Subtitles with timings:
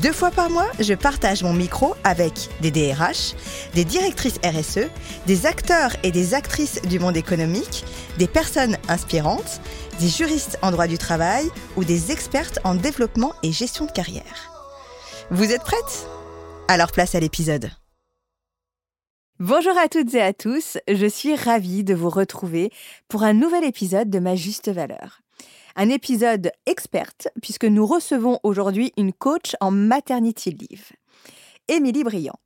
[0.00, 3.34] Deux fois par mois, je partage mon micro avec des DRH,
[3.74, 4.88] des directrices RSE,
[5.26, 7.84] des acteurs et des actrices du monde économique,
[8.18, 9.60] des personnes inspirantes,
[10.00, 14.50] des juristes en droit du travail ou des expertes en développement et gestion de carrière.
[15.30, 16.08] Vous êtes prêtes?
[16.68, 17.70] Alors place à l'épisode.
[19.40, 22.70] Bonjour à toutes et à tous, je suis ravie de vous retrouver
[23.08, 25.21] pour un nouvel épisode de Ma Juste Valeur
[25.76, 30.90] un épisode experte puisque nous recevons aujourd'hui une coach en maternity leave,
[31.68, 32.38] Émilie Briand.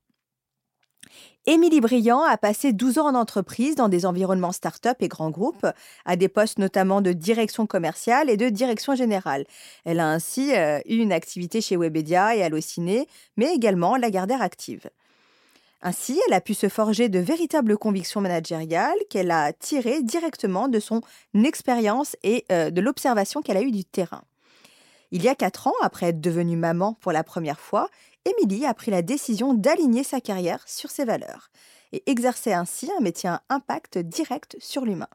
[1.48, 5.66] Émilie Briand a passé 12 ans en entreprise dans des environnements start-up et grands groupes,
[6.04, 9.44] à des postes notamment de direction commerciale et de direction générale.
[9.84, 14.42] Elle a ainsi euh, eu une activité chez Webedia et Allociné, mais également la Gardère
[14.42, 14.90] Active.
[15.86, 20.80] Ainsi, elle a pu se forger de véritables convictions managériales qu'elle a tirées directement de
[20.80, 21.00] son
[21.32, 24.24] expérience et euh, de l'observation qu'elle a eue du terrain.
[25.12, 27.88] Il y a quatre ans, après être devenue maman pour la première fois,
[28.24, 31.50] Émilie a pris la décision d'aligner sa carrière sur ses valeurs
[31.92, 35.06] et exercer ainsi un métier à impact direct sur l'humain.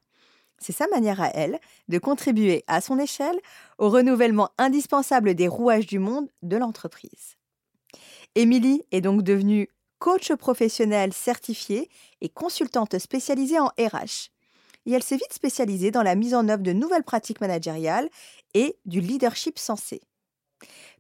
[0.58, 1.60] C'est sa manière à elle
[1.90, 3.42] de contribuer à son échelle
[3.78, 7.36] au renouvellement indispensable des rouages du monde de l'entreprise.
[8.36, 9.68] Émilie est donc devenue
[10.02, 11.88] coach professionnelle certifiée
[12.22, 14.32] et consultante spécialisée en RH.
[14.88, 18.10] Et elle s'est vite spécialisée dans la mise en œuvre de nouvelles pratiques managériales
[18.56, 20.02] et du leadership sensé.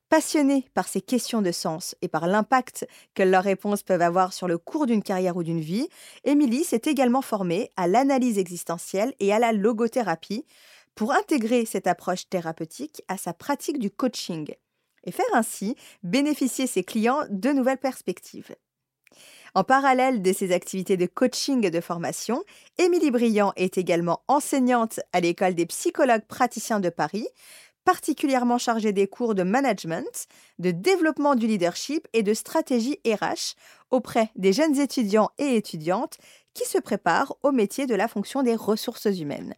[0.07, 2.85] Passionnée par ces questions de sens et par l'impact
[3.15, 5.89] que leurs réponses peuvent avoir sur le cours d'une carrière ou d'une vie,
[6.23, 10.45] Émilie s'est également formée à l'analyse existentielle et à la logothérapie
[10.93, 14.53] pour intégrer cette approche thérapeutique à sa pratique du coaching
[15.05, 18.53] et faire ainsi bénéficier ses clients de nouvelles perspectives.
[19.53, 22.41] En parallèle de ses activités de coaching et de formation,
[22.77, 27.27] Émilie Briand est également enseignante à l'école des psychologues praticiens de Paris,
[27.83, 30.27] particulièrement chargée des cours de management,
[30.59, 33.55] de développement du leadership et de stratégie RH
[33.89, 36.17] auprès des jeunes étudiants et étudiantes
[36.53, 39.53] qui se prépare au métier de la fonction des ressources humaines.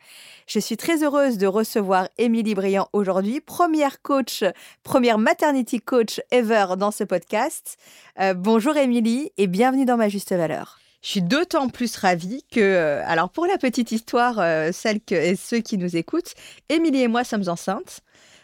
[0.47, 4.43] Je suis très heureuse de recevoir Émilie Briand aujourd'hui, première coach,
[4.83, 7.77] première maternity coach ever dans ce podcast.
[8.19, 10.79] Euh, bonjour Émilie et bienvenue dans ma juste valeur.
[11.03, 15.15] Je suis d'autant plus ravie que, euh, alors pour la petite histoire, euh, celle que,
[15.15, 16.33] et ceux qui nous écoutent,
[16.69, 17.99] Émilie et moi sommes enceintes.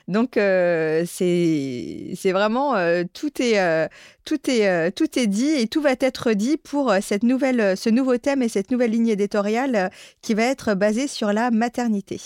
[0.09, 3.87] Donc euh, c'est vraiment euh, tout est euh,
[4.25, 8.89] tout est dit et tout va être dit pour ce nouveau thème et cette nouvelle
[8.89, 9.91] ligne éditoriale
[10.23, 12.19] qui va être basée sur la maternité.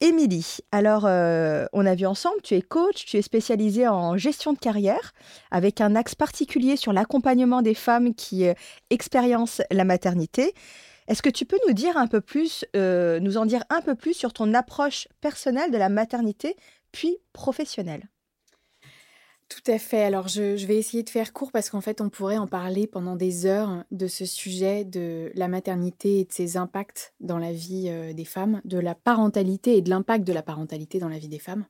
[0.00, 4.58] Émilie, alors on a vu ensemble, tu es coach, tu es spécialisée en gestion de
[4.58, 5.12] carrière
[5.50, 8.46] avec un axe particulier sur l'accompagnement des femmes qui
[8.88, 10.54] expériencent la maternité.
[11.08, 13.94] Est-ce que tu peux nous dire un peu plus, euh, nous en dire un peu
[13.94, 16.54] plus sur ton approche personnelle de la maternité,
[16.92, 18.08] puis professionnelle?
[19.48, 20.02] Tout à fait.
[20.02, 23.16] Alors, je, vais essayer de faire court parce qu'en fait, on pourrait en parler pendant
[23.16, 27.86] des heures de ce sujet de la maternité et de ses impacts dans la vie
[27.88, 31.28] euh, des femmes, de la parentalité et de l'impact de la parentalité dans la vie
[31.28, 31.64] des femmes.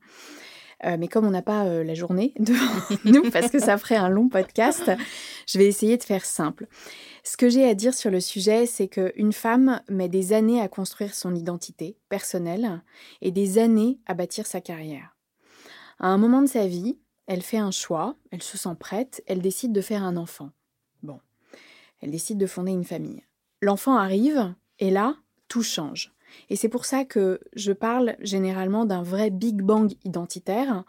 [0.85, 4.09] Euh, mais comme on n'a pas la journée devant nous, parce que ça ferait un
[4.09, 4.91] long podcast,
[5.47, 6.67] je vais essayer de faire simple.
[7.23, 10.67] Ce que j'ai à dire sur le sujet, c'est qu'une femme met des années à
[10.67, 12.81] construire son identité personnelle
[13.21, 15.15] et des années à bâtir sa carrière.
[15.99, 16.97] À un moment de sa vie,
[17.27, 20.49] elle fait un choix, elle se sent prête, elle décide de faire un enfant.
[21.03, 21.19] Bon,
[22.01, 23.23] elle décide de fonder une famille.
[23.61, 25.15] L'enfant arrive et là,
[25.47, 26.13] tout change.
[26.49, 30.83] Et c'est pour ça que je parle généralement d'un vrai Big Bang identitaire,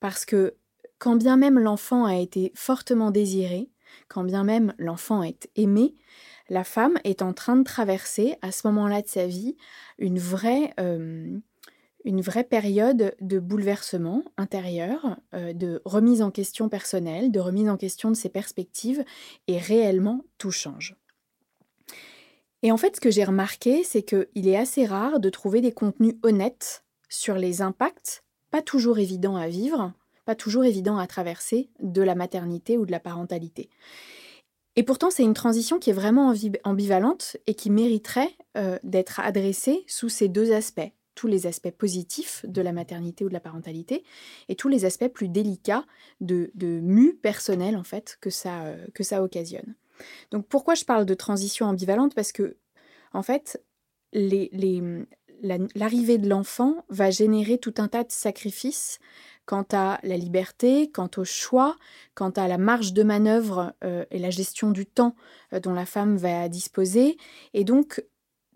[0.00, 0.54] parce que
[0.98, 3.70] quand bien même l'enfant a été fortement désiré,
[4.08, 5.94] quand bien même l'enfant est aimé,
[6.48, 9.56] la femme est en train de traverser à ce moment-là de sa vie
[9.98, 11.38] une vraie, euh,
[12.04, 17.76] une vraie période de bouleversement intérieur, euh, de remise en question personnelle, de remise en
[17.76, 19.04] question de ses perspectives,
[19.46, 20.99] et réellement tout change.
[22.62, 25.72] Et en fait, ce que j'ai remarqué, c'est qu'il est assez rare de trouver des
[25.72, 29.92] contenus honnêtes sur les impacts, pas toujours évidents à vivre,
[30.26, 33.70] pas toujours évidents à traverser, de la maternité ou de la parentalité.
[34.76, 36.32] Et pourtant, c'est une transition qui est vraiment
[36.64, 42.46] ambivalente et qui mériterait euh, d'être adressée sous ces deux aspects tous les aspects positifs
[42.48, 44.04] de la maternité ou de la parentalité
[44.48, 45.84] et tous les aspects plus délicats
[46.22, 49.74] de, de mu personnel en fait que ça, euh, que ça occasionne.
[50.30, 52.14] Donc pourquoi je parle de transition ambivalente?
[52.14, 52.56] Parce que
[53.12, 53.62] en fait,
[54.12, 58.98] l'arrivée de l'enfant va générer tout un tas de sacrifices
[59.46, 61.76] quant à la liberté, quant au choix,
[62.14, 65.16] quant à la marge de manœuvre euh, et la gestion du temps
[65.52, 67.16] euh, dont la femme va disposer.
[67.52, 68.04] Et donc,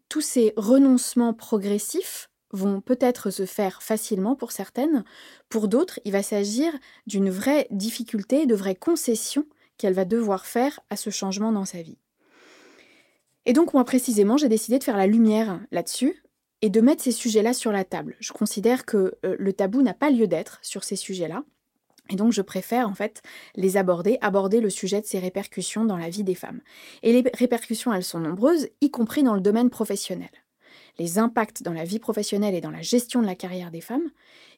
[0.08, 5.04] tous ces renoncements progressifs vont peut-être se faire facilement pour certaines,
[5.48, 6.72] pour d'autres, il va s'agir
[7.08, 9.46] d'une vraie difficulté, de vraies concessions
[9.78, 11.98] qu'elle va devoir faire à ce changement dans sa vie.
[13.46, 16.22] Et donc moi précisément, j'ai décidé de faire la lumière là-dessus
[16.62, 18.16] et de mettre ces sujets-là sur la table.
[18.20, 21.44] Je considère que euh, le tabou n'a pas lieu d'être sur ces sujets-là.
[22.10, 23.22] Et donc je préfère en fait
[23.54, 26.60] les aborder, aborder le sujet de ces répercussions dans la vie des femmes.
[27.02, 30.30] Et les répercussions, elles sont nombreuses, y compris dans le domaine professionnel.
[30.98, 34.10] Les impacts dans la vie professionnelle et dans la gestion de la carrière des femmes,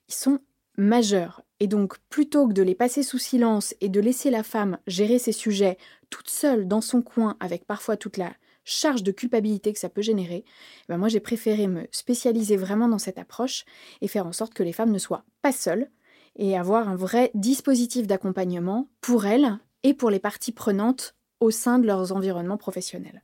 [0.08, 0.40] ils sont
[0.76, 1.42] majeurs.
[1.60, 5.18] Et donc, plutôt que de les passer sous silence et de laisser la femme gérer
[5.18, 5.78] ces sujets
[6.10, 8.32] toute seule dans son coin avec parfois toute la
[8.64, 12.88] charge de culpabilité que ça peut générer, eh ben moi j'ai préféré me spécialiser vraiment
[12.88, 13.64] dans cette approche
[14.00, 15.88] et faire en sorte que les femmes ne soient pas seules
[16.34, 21.78] et avoir un vrai dispositif d'accompagnement pour elles et pour les parties prenantes au sein
[21.78, 23.22] de leurs environnements professionnels.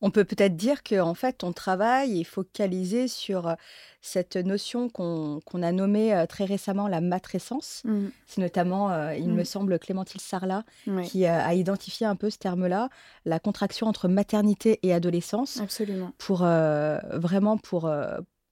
[0.00, 3.56] On peut peut-être dire que en fait, ton travail est focalisé sur
[4.02, 7.82] cette notion qu'on a nommée très récemment la matrescence.
[7.84, 8.06] Mmh.
[8.26, 9.44] C'est notamment, il me mmh.
[9.46, 10.64] semble, Clémentine Sarlat
[11.04, 12.90] qui a identifié un peu ce terme-là,
[13.24, 15.58] la contraction entre maternité et adolescence.
[15.60, 16.12] Absolument.
[16.18, 17.90] Pour vraiment pour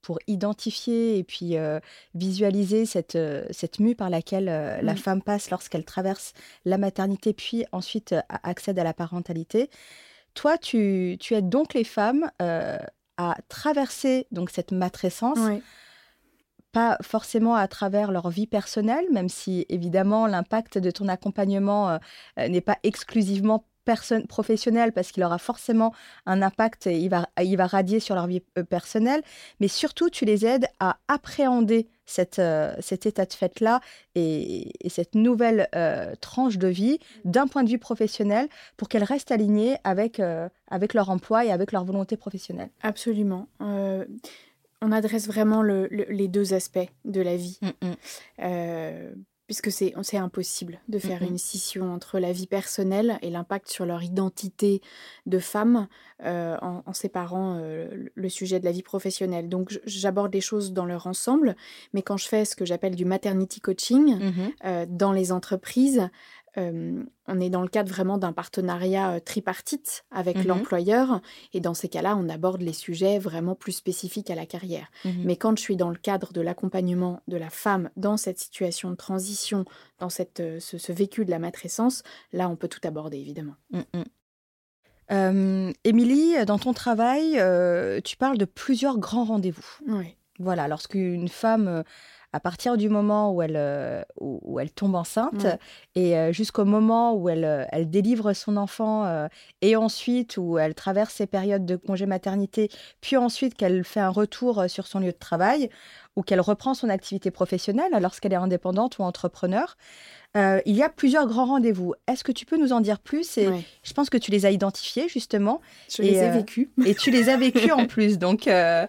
[0.01, 1.55] pour identifier et puis
[2.15, 3.19] visualiser cette,
[3.51, 4.97] cette mue par laquelle la mmh.
[4.97, 6.33] femme passe lorsqu'elle traverse
[6.65, 9.69] la maternité, puis ensuite accède à la parentalité.
[10.35, 12.79] Toi, tu, aides donc les femmes euh,
[13.17, 15.39] à traverser donc cette matrescence.
[16.73, 21.99] Pas forcément à travers leur vie personnelle, même si évidemment l'impact de ton accompagnement euh,
[22.39, 25.93] euh, n'est pas exclusivement personne professionnel parce qu'il aura forcément
[26.27, 29.23] un impact et il va, il va radier sur leur vie personnelle,
[29.61, 33.81] mais surtout tu les aides à appréhender cette, euh, cet état de fait-là
[34.15, 39.33] et, cette nouvelle euh, tranche de vie d'un point de vue professionnel pour qu'elles restent
[39.33, 42.71] alignées avec, euh, avec leur emploi et avec leur volonté professionnelle.
[42.83, 43.49] Absolument.
[43.61, 47.59] on adresse vraiment les deux aspects de la vie.
[47.63, 53.69] Mm, mm puisque c'est impossible de faire une scission entre la vie personnelle et l'impact
[53.69, 54.81] sur leur identité
[55.27, 55.89] de femme
[56.25, 59.49] euh, en, séparant euh, le sujet de la vie professionnelle.
[59.49, 61.57] Donc j'aborde les choses dans leur ensemble,
[61.93, 64.33] mais quand je fais ce que j'appelle du maternity coaching mmh
[64.65, 66.09] euh, dans les entreprises,
[66.57, 71.21] on est dans le cadre vraiment d'un partenariat tripartite avec mmh l'employeur.
[71.53, 74.91] Et dans ces cas-là, on aborde les sujets vraiment plus spécifiques à la carrière.
[75.05, 78.39] Mmh Mais quand je suis dans le cadre de l'accompagnement de la femme dans cette
[78.39, 79.65] situation de transition,
[79.99, 83.55] dans cette, ce, vécu de la matrescence, là, on peut tout aborder, évidemment.
[83.71, 84.03] Mmh
[85.85, 87.33] Émilie, dans ton travail,
[88.03, 89.67] tu parles de plusieurs grands rendez-vous.
[89.87, 90.17] Oui.
[90.39, 91.85] Voilà, lorsqu'une femme
[92.33, 95.47] à partir du moment où elle, euh, où, elle tombe enceinte
[95.95, 98.83] et euh, jusqu'au moment où elle, euh, elle délivre son enfant
[99.61, 102.71] et ensuite où elle traverse ses périodes de congé maternité,
[103.01, 105.69] puis ensuite qu'elle fait un retour sur son lieu de travail
[106.17, 109.77] ou qu'elle reprend son activité professionnelle lorsqu'elle est indépendante ou entrepreneur.
[110.37, 111.95] Euh, il y a plusieurs grands rendez-vous.
[112.07, 113.49] Est-ce que tu peux nous en dire plus Et
[113.83, 115.61] je pense que tu les as identifiés justement.
[115.95, 116.69] Je les ai euh, vécus.
[116.87, 118.19] Et tu les as vécus en plus.
[118.19, 118.87] Donc, euh,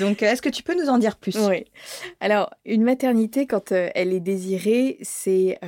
[0.00, 1.36] donc est-ce que tu peux nous en dire plus?
[1.36, 1.64] Oui.
[2.18, 5.60] Alors, une maternité, quand elle est désirée, c'est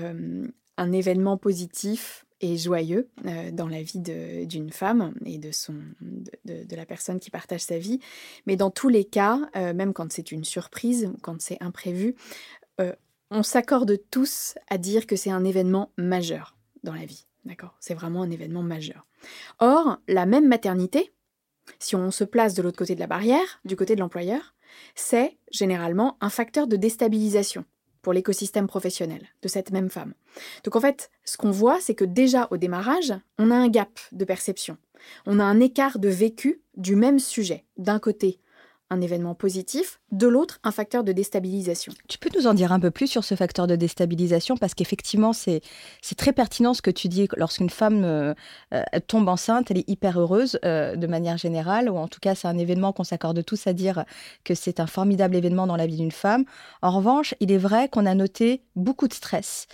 [0.76, 3.08] un événement positif et joyeux
[3.52, 7.78] dans la vie d'une femme et de, son, de, de, la personne qui partage sa
[7.78, 8.00] vie.
[8.46, 12.16] Mais dans tous les cas, même quand c'est une surprise, quand c'est imprévu,
[13.32, 17.26] on s'accorde tous à dire que c'est un événement majeur dans la vie.
[17.46, 17.74] D'accord?
[17.80, 19.06] C'est vraiment un événement majeur.
[19.58, 21.12] Or, la même maternité,
[21.78, 24.54] si on se place de l'autre côté de la barrière, du côté de l'employeur,
[24.94, 27.64] c'est généralement un facteur de déstabilisation
[28.02, 30.12] pour l'écosystème professionnel de cette même femme.
[30.64, 33.98] Donc en fait, ce qu'on voit, c'est que déjà au démarrage, on a un gap
[34.12, 34.76] de perception.
[35.24, 37.64] On a un écart de vécu du même sujet.
[37.78, 38.40] D'un côté,
[38.92, 41.92] un événement positif, de l'autre, un facteur de déstabilisation.
[42.08, 45.32] Tu peux nous en dire un peu plus sur ce facteur de déstabilisation parce qu'effectivement,
[45.32, 45.62] c'est
[46.16, 47.26] très pertinent ce que tu dis.
[47.36, 48.34] Lorsqu'une femme euh,
[48.74, 52.34] euh, tombe enceinte, elle est hyper heureuse euh, de manière générale, ou en tout cas,
[52.34, 54.04] c'est un événement qu'on s'accorde tous à dire
[54.44, 56.44] que c'est un formidable événement dans la vie d'une femme.
[56.82, 59.66] En revanche, il est vrai qu'on a noté beaucoup de stress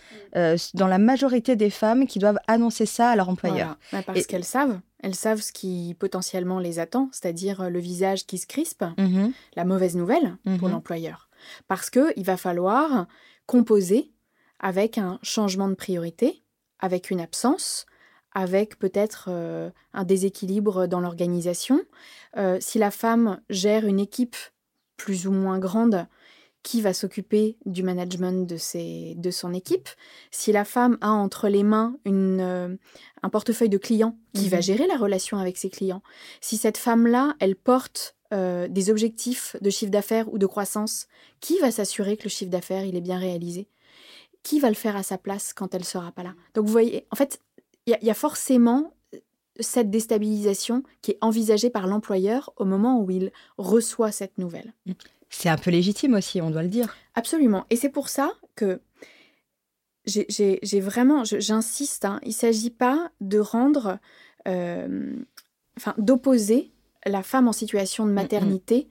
[0.75, 3.77] dans la majorité des femmes qui doivent annoncer ça à leur employeur.
[3.93, 4.79] Bah, parce qu'elles savent.
[5.01, 9.29] Elles savent ce qui potentiellement les attend, c'est-à-dire euh, le visage qui se crispe, mmh
[9.57, 11.29] la mauvaise nouvelle pour mmh l'employeur.
[11.67, 13.07] Parce qu'il va falloir
[13.47, 14.13] composer
[14.61, 16.43] avec un changement de priorité,
[16.81, 17.87] avec une absence,
[18.33, 21.81] avec peut-être euh, un déséquilibre dans l'organisation.
[22.37, 24.37] Euh, si la femme gère une équipe
[24.97, 26.07] plus ou moins grande,
[26.69, 29.89] qui va s'occuper du management de, ses, de son équipe.
[30.31, 32.77] Si la femme a entre les mains une, euh,
[33.23, 34.63] un portefeuille de clients, qui va mhm.
[34.65, 36.03] gérer la relation avec ses clients.
[36.43, 41.07] Si cette femme-là, elle porte euh, des objectifs de chiffre d'affaires ou de croissance,
[41.41, 43.67] qui va s'assurer que le chiffre d'affaires, il est bien réalisé?
[44.43, 46.35] Qui va le faire à sa place quand elle ne sera pas là?
[46.53, 47.41] Donc vous voyez, en fait,
[47.87, 49.19] il y, a forcément euh,
[49.59, 54.75] cette déstabilisation qui est envisagée par l'employeur au moment où il reçoit cette nouvelle.
[55.29, 55.35] Mm.
[55.35, 56.97] C'est un peu légitime aussi, on doit le dire.
[57.15, 57.67] Absolument.
[57.71, 58.81] Et c'est pour ça que
[60.07, 63.99] j'ai vraiment, j'insiste, hein, il ne s'agit pas de rendre,
[64.47, 65.17] euh,
[65.77, 66.73] enfin, d'opposer
[67.05, 68.89] la femme en situation de maternité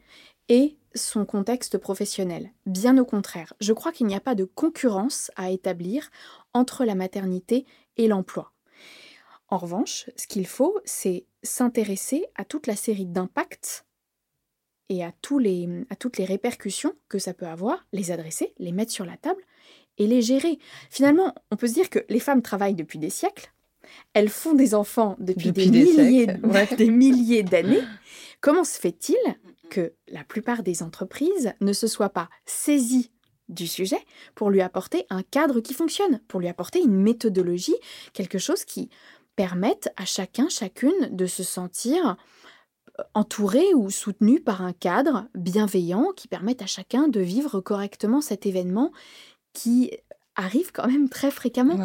[0.50, 2.52] et son contexte professionnel.
[2.66, 6.10] Bien au contraire, je crois qu'il n'y a pas de concurrence à établir
[6.54, 7.66] entre la maternité
[7.98, 8.54] et l'emploi.
[9.50, 13.86] En revanche, ce qu'il faut, c'est s'intéresser à toute la série d'impacts
[14.90, 18.72] et à, tous les, à toutes les répercussions que ça peut avoir, les adresser, les
[18.72, 19.42] mettre sur la table
[19.98, 20.60] et les gérer.
[20.90, 23.52] Finalement, on peut se dire que les femmes travaillent depuis des siècles,
[24.14, 26.28] elles font des enfants depuis, des, milliers,
[26.78, 27.84] des milliers d'années.
[28.42, 29.18] Comment se fait-il
[29.70, 33.12] que la plupart des entreprises ne se soient pas saisies
[33.50, 34.00] du sujet
[34.36, 37.76] pour lui apporter un cadre qui fonctionne, pour lui apporter une méthodologie,
[38.14, 38.90] quelque chose qui
[39.36, 42.18] permette à chacun, chacune de se sentir
[43.14, 48.46] entouré ou soutenu par un cadre bienveillant qui permette à chacun de vivre correctement cet
[48.46, 48.92] événement
[49.54, 49.92] qui
[50.38, 51.76] arrive quand même très fréquemment.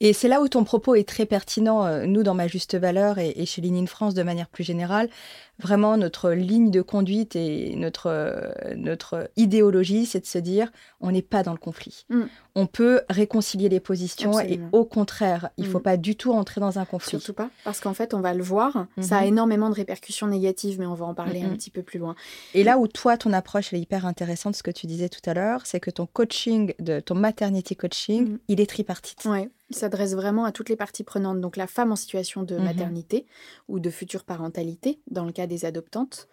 [0.00, 3.18] Et c'est là où ton propos est très pertinent, euh, nous, dans Ma Juste Valeur
[3.18, 5.08] et, chez Ligne France de manière plus générale
[5.58, 11.22] vraiment notre ligne de conduite et notre, notre idéologie, c'est de se dire on n'est
[11.22, 12.04] pas dans le conflit.
[12.08, 12.22] Mm.
[12.54, 15.82] On peut réconcilier les positions et au contraire, il ne faut mm.
[15.82, 17.10] pas du tout entrer dans un conflit.
[17.10, 19.28] Surtout pas, parce qu'en fait, on va le voir, ça a mm-hmm.
[19.28, 22.14] énormément de répercussions négatives, mais on va en parler un petit peu plus loin.
[22.54, 25.34] Et là où toi, ton approche est hyper intéressante, ce que tu disais tout à
[25.34, 28.38] l'heure, c'est que ton coaching, de, ton maternity coaching, mm.
[28.48, 29.24] il est tripartite.
[29.24, 29.50] Ouais.
[29.72, 32.64] Il s'adresse vraiment à toutes les parties prenantes, donc la femme en situation de mhm.
[32.64, 33.26] maternité
[33.68, 36.28] ou de future parentalité, dans le cas des adoptantes,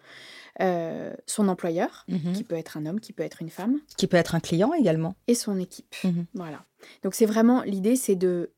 [0.60, 2.34] euh, son employeur, mhm.
[2.34, 3.80] qui peut être un homme, qui peut être une femme.
[3.96, 5.14] Qui peut être un client également.
[5.26, 5.94] Et son équipe.
[6.04, 6.26] Mhm.
[6.34, 6.66] Voilà.
[7.02, 8.52] Donc c'est vraiment, l'idée, c'est de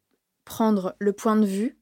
[0.44, 1.78] prendre le point de vue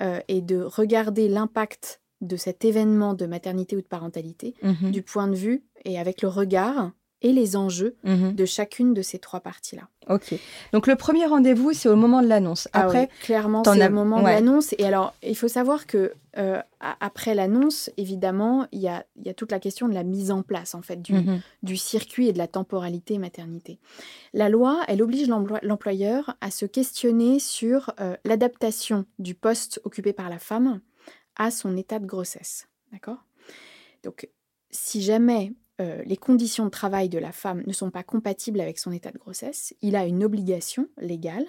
[0.00, 5.26] euh, et de regarder l'impact de cet événement de maternité ou de parentalité du point
[5.26, 8.34] de vue et avec le regard et les enjeux mhm.
[8.34, 9.88] de chacune de ces trois parties-là.
[10.08, 10.34] Ok.
[10.72, 12.68] Donc le premier rendez-vous, c'est au moment de l'annonce.
[12.72, 14.74] Ah après, clairement, c'est au moment de l'annonce.
[14.78, 16.60] Et alors, il faut savoir que euh,
[17.00, 20.42] après l'annonce, évidemment, il y a, y a, toute la question de la mise en
[20.42, 21.40] place en fait du, mhm.
[21.62, 23.78] du circuit et de la temporalité maternité.
[24.32, 30.28] La loi, elle oblige l'employeur à se questionner sur euh, l'adaptation du poste occupé par
[30.28, 30.80] la femme
[31.36, 32.68] à son état de grossesse.
[32.92, 33.24] D'accord?
[34.02, 34.28] Donc,
[34.70, 38.78] si jamais euh, les conditions de travail de la femme ne sont pas compatibles avec
[38.78, 41.46] son état de grossesse, il a une obligation légale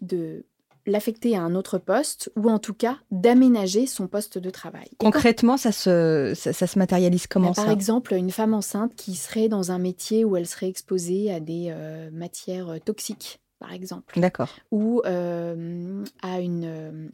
[0.00, 0.46] de
[0.86, 4.88] l'affecter à un autre poste ou en tout cas d'aménager son poste de travail.
[4.98, 9.48] Concrètement, ça, se, ça, se matérialise comment bah, Par exemple, une femme enceinte qui serait
[9.48, 14.18] dans un métier où elle serait exposée à des euh, matières toxiques, par exemple.
[14.18, 14.48] D'accord.
[14.70, 17.10] Ou euh, à une,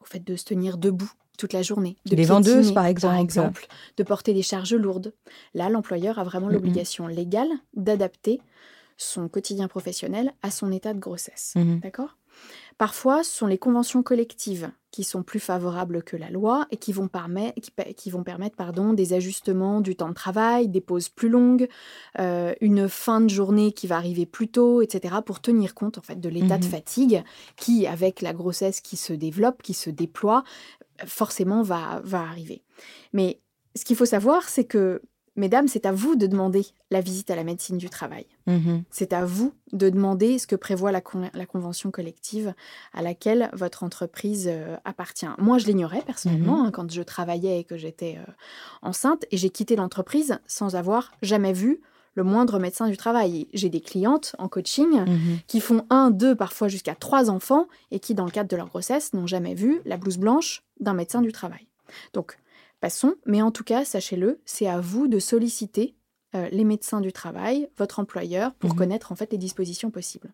[0.00, 1.96] au fait de se tenir debout toute la journée.
[2.06, 3.66] De les vendeuses, par exemple.
[3.96, 5.12] De porter des charges lourdes.
[5.54, 8.40] Là, l'employeur a vraiment l'obligation légale d'adapter
[8.96, 11.54] son quotidien professionnel à son état de grossesse.
[11.82, 12.16] D'accord?
[12.78, 16.92] Parfois, ce sont les conventions collectives qui sont plus favorables que la loi et qui
[16.92, 17.08] vont,
[17.96, 21.68] qui, vont permettre pardon, des ajustements du temps de travail, des pauses plus longues,
[22.18, 26.02] euh, une fin de journée qui va arriver plus tôt, etc., pour tenir compte en
[26.02, 27.24] fait de l'état de mmh fatigue
[27.56, 30.44] qui, avec la grossesse qui se développe, qui se déploie,
[31.04, 32.62] forcément va, va arriver.
[33.12, 33.40] Mais
[33.74, 35.02] ce qu'il faut savoir, c'est que
[35.36, 38.26] Mesdames, c'est à vous de demander la visite à la médecine du travail.
[38.46, 38.84] Mhm.
[38.90, 42.54] C'est à vous de demander ce que prévoit la, convention collective
[42.94, 45.26] à laquelle votre entreprise euh, appartient.
[45.38, 46.66] Moi, je l'ignorais personnellement Mhm.
[46.66, 48.32] hein, quand je travaillais et que j'étais euh,
[48.80, 51.82] enceinte et j'ai quitté l'entreprise sans avoir jamais vu
[52.16, 53.46] le moindre médecin du travail.
[53.54, 55.38] J'ai des clientes en coaching Mhm.
[55.46, 58.66] qui font un, deux, parfois jusqu'à trois enfants et qui, dans le cadre de leur
[58.68, 61.66] grossesse, n'ont jamais vu la blouse blanche d'un médecin du travail.
[62.14, 62.38] Donc,
[62.80, 65.94] passons, mais en tout cas, sachez-le, c'est à vous de solliciter
[66.34, 68.76] euh, les médecins du travail, votre employeur, pour Mhm.
[68.76, 70.32] connaître en fait les dispositions possibles.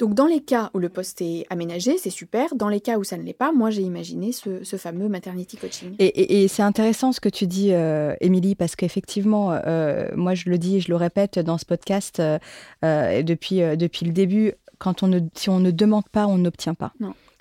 [0.00, 2.54] Donc, dans les cas où le poste est aménagé, c'est super.
[2.56, 5.56] Dans les cas où ça ne l'est pas, moi, j'ai imaginé ce, ce fameux maternity
[5.56, 5.94] coaching.
[6.00, 10.34] Et, et- et c'est intéressant ce que tu dis, euh, Émilie, parce qu'effectivement, euh, moi
[10.34, 12.18] je le dis et je le répète dans ce podcast
[12.84, 16.74] euh, depuis, depuis le début, quand on ne, si on ne demande pas, on n'obtient
[16.74, 16.92] pas.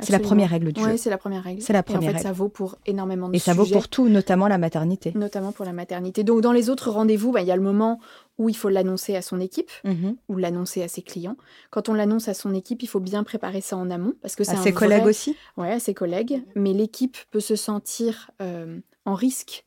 [0.01, 0.97] C'est la première règle du Oui, jeu.
[0.97, 1.61] c'est la première règle.
[1.61, 2.27] C'est la Et en première fait, règle.
[2.27, 5.11] ça vaut pour énormément de Et ça vaut pour tout, notamment la maternité.
[5.15, 6.23] notamment pour la maternité.
[6.23, 7.99] Donc dans les autres rendez-vous, bah, il y a le moment
[8.39, 10.15] où il faut l'annoncer à son équipe Mhm.
[10.29, 11.37] ou l'annoncer à ses clients.
[11.69, 14.43] Quand on l'annonce à son équipe, il faut bien préparer ça en amont parce que
[14.43, 16.41] c'est À ses collègues aussi Ouais, à ses collègues.
[16.55, 19.65] Mais l'équipe peut se sentir euh, en risque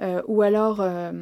[0.00, 1.12] euh, ou alors euh,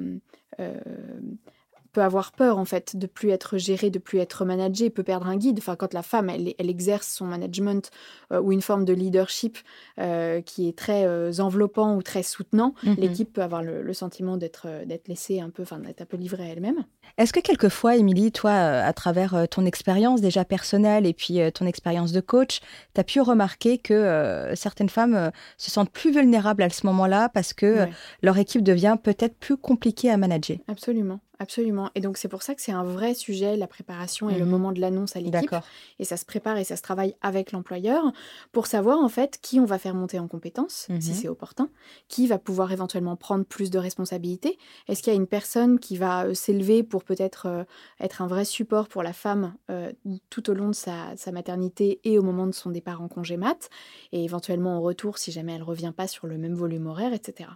[1.92, 5.26] peut avoir peur en fait de plus être gérée, de plus être managée, peut perdre
[5.26, 5.58] un guide.
[5.58, 7.90] Enfin, quand la femme elle, elle exerce son management
[8.32, 9.58] euh, ou une forme de leadership
[9.98, 12.94] euh, qui est très euh, enveloppant ou très soutenant, Mhm.
[12.98, 16.16] l'équipe peut avoir le, le sentiment d'être d'être laissée un peu, enfin d'être un peu
[16.16, 16.84] livrée à elle-même.
[17.18, 22.12] Est-ce que quelquefois, Émilie, toi, à travers ton expérience déjà personnelle et puis ton expérience
[22.12, 22.60] de coach,
[22.94, 27.52] tu as pu remarquer que certaines femmes se sentent plus vulnérables à ce moment-là parce
[27.52, 27.92] que Ouais.
[28.22, 30.56] leur équipe devient peut-être plus compliquée à manager?
[30.68, 31.81] Absolument, absolument.
[31.94, 34.50] Et donc c'est pour ça que c'est un vrai sujet, la préparation et le Mhm.
[34.50, 35.50] moment de l'annonce à l'équipe.
[35.98, 38.12] Et ça se prépare et ça se travaille avec l'employeur
[38.52, 41.14] pour savoir en fait qui on va faire monter en compétences, si Mhm.
[41.16, 41.68] c'est opportun,
[42.08, 44.58] qui va pouvoir éventuellement prendre plus de responsabilités.
[44.88, 47.64] Est-ce qu'il y a une personne qui va euh, s'élever pour peut-être euh,
[48.00, 49.92] être un vrai support pour la femme euh,
[50.30, 53.36] tout au long de sa, sa maternité et au moment de son départ en congé
[53.36, 53.70] mat,
[54.12, 57.50] et éventuellement au retour si jamais elle revient pas sur le même volume horaire, etc.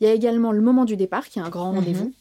[0.00, 1.76] Il y a également le moment du départ qui est un grand Mhm.
[1.76, 2.12] rendez-vous.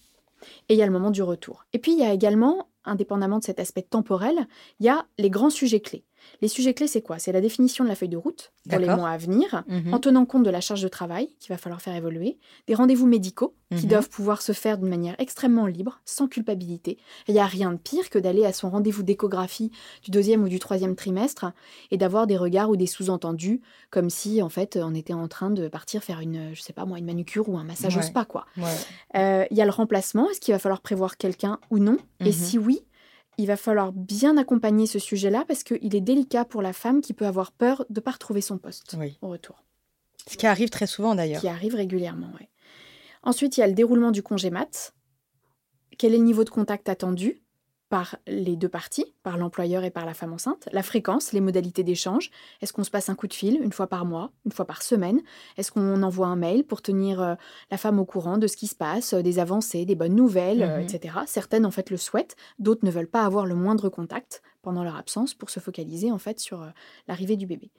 [0.67, 1.65] Et il y a le moment du retour.
[1.73, 4.47] Et puis, il y a également, indépendamment de cet aspect temporel,
[4.79, 6.05] il y a les grands sujets clés.
[6.41, 7.19] Les sujets clés, c'est quoi?
[7.19, 9.93] C'est la définition de la feuille de route pour les mois à venir, Mhm.
[9.93, 12.37] en tenant compte de la charge de travail qu'il va falloir faire évoluer,
[12.67, 13.89] des rendez-vous médicaux qui Mhm.
[13.89, 16.97] doivent pouvoir se faire d'une manière extrêmement libre, sans culpabilité.
[17.27, 19.71] Il n'y a rien de pire que d'aller à son rendez-vous d'échographie
[20.03, 21.51] du deuxième ou du troisième trimestre
[21.91, 23.61] et d'avoir des regards ou des sous-entendus,
[23.91, 26.85] comme si en fait on était en train de partir faire une, je sais pas
[26.85, 28.05] moi, une manucure ou un massage au Ouais.
[28.05, 28.45] spa, quoi.
[28.57, 28.63] Ouais.
[29.15, 30.29] Euh, Il y a le remplacement.
[30.29, 31.97] Est-ce qu'il va falloir prévoir quelqu'un ou non?
[32.21, 32.31] Et Mhm.
[32.31, 32.81] si oui,
[33.39, 37.13] il va falloir bien accompagner ce sujet-là parce qu'il est délicat pour la femme qui
[37.13, 39.17] peut avoir peur de ne pas retrouver son poste Oui.
[39.21, 39.63] au retour,
[40.27, 41.39] Ce qui arrive très souvent d'ailleurs.
[41.41, 42.31] qui arrive régulièrement.
[42.39, 42.49] ouais.
[43.23, 44.93] Ensuite, il y a le déroulement du congé mat.
[45.97, 47.41] Quel est le niveau de contact attendu?
[47.89, 51.83] Par les deux parties, par l'employeur et par la femme enceinte, la fréquence, les modalités
[51.83, 52.29] d'échange.
[52.61, 54.83] Est-ce qu'on se passe un coup de fil une fois par mois, une fois par
[54.83, 55.21] semaine?
[55.57, 57.35] Est-ce qu'on envoie un mail pour tenir euh,
[57.71, 60.61] la femme au courant de ce qui se passe, euh, des avancées, des bonnes nouvelles,
[60.61, 60.83] euh, Mhm.
[60.83, 61.15] etc.
[61.25, 64.95] Certaines en fait le souhaitent, d'autres ne veulent pas avoir le moindre contact pendant leur
[64.95, 66.71] absence pour se focaliser en fait sur
[67.07, 67.71] l'arrivée du bébé.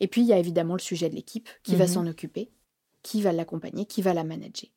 [0.00, 1.90] Et puis il y a évidemment le sujet de l'équipe qui va Mhm.
[1.90, 2.50] s'en occuper,
[3.02, 4.68] qui va l'accompagner, qui va la manager?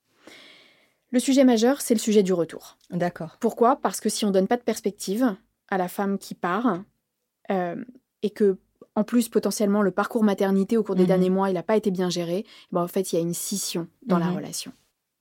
[1.11, 2.77] Le sujet majeur, c'est le sujet du retour.
[2.89, 3.37] D'accord.
[3.39, 3.77] Pourquoi?
[3.77, 5.35] Parce que si on donne pas de perspective
[5.69, 6.83] à la femme qui part,
[7.49, 7.75] euh,
[8.23, 8.57] et que
[8.95, 11.07] en plus potentiellement le parcours maternité au cours des Mhm.
[11.07, 13.33] derniers mois il n'a pas été bien géré, ben, en fait il y a une
[13.33, 14.35] scission dans la Mhm.
[14.37, 14.71] relation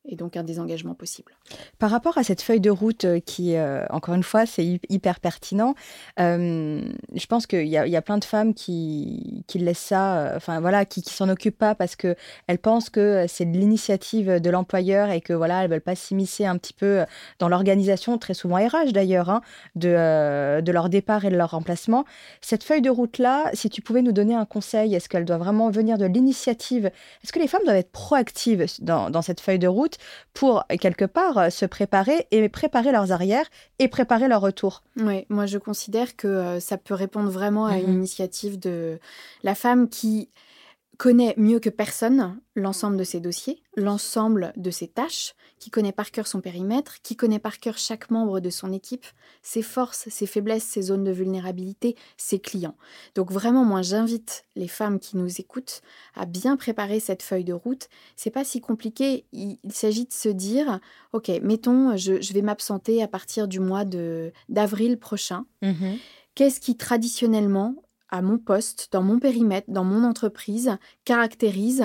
[0.09, 1.33] et donc un désengagement possible.
[1.79, 4.81] Par rapport à cette feuille de route euh, qui, euh, encore une fois, c'est hy-
[4.89, 5.75] hyper pertinent,
[6.21, 6.81] euh,
[7.15, 11.29] je pense qu'il y a, plein de femmes qui, qui laissent ça, voilà, qui, s'en
[11.29, 12.15] occupent pas parce que
[12.47, 16.45] elles pensent que c'est de l'initiative de l'employeur et que voilà, elles veulent pas s'immiscer
[16.45, 17.05] un petit peu
[17.39, 19.41] dans l'organisation, très souvent RH d'ailleurs, hein,
[19.75, 22.05] de, de leur départ et de leur remplacement.
[22.41, 25.71] Cette feuille de route-là, si tu pouvais nous donner un conseil, est-ce qu'elle doit vraiment
[25.71, 26.87] venir de l'initiative?
[27.25, 29.96] Est-ce que les femmes doivent être proactives dans, dans cette feuille de route?
[30.35, 33.47] Pour quelque part euh, se préparer et préparer leurs arrières
[33.79, 34.83] et préparer leur retour.
[34.99, 37.95] Oui, moi je considère que euh, ça peut répondre vraiment à une Mhm.
[37.99, 38.99] initiative de
[39.43, 40.29] la femme qui
[40.97, 46.11] connaît mieux que personne l'ensemble de ses dossiers, l'ensemble de ses tâches, qui connaît par
[46.11, 49.07] cœur son périmètre, qui connaît par cœur chaque membre de son équipe,
[49.43, 52.77] ses forces, ses faiblesses, ses zones de vulnérabilité, ses clients.
[53.15, 55.83] Donc vraiment, moi j'invite les femmes qui nous écoutent
[56.15, 57.89] à bien préparer cette feuille de route.
[58.17, 59.27] C'est pas si compliqué.
[59.33, 60.81] Il, il s'agit de se dire,
[61.13, 65.47] ok, mettons, je, je vais m'absenter à partir du mois de d'avril prochain.
[66.35, 67.77] Qu'est-ce qui traditionnellement
[68.11, 71.83] à mon poste, dans mon périmètre, dans mon entreprise, caractérise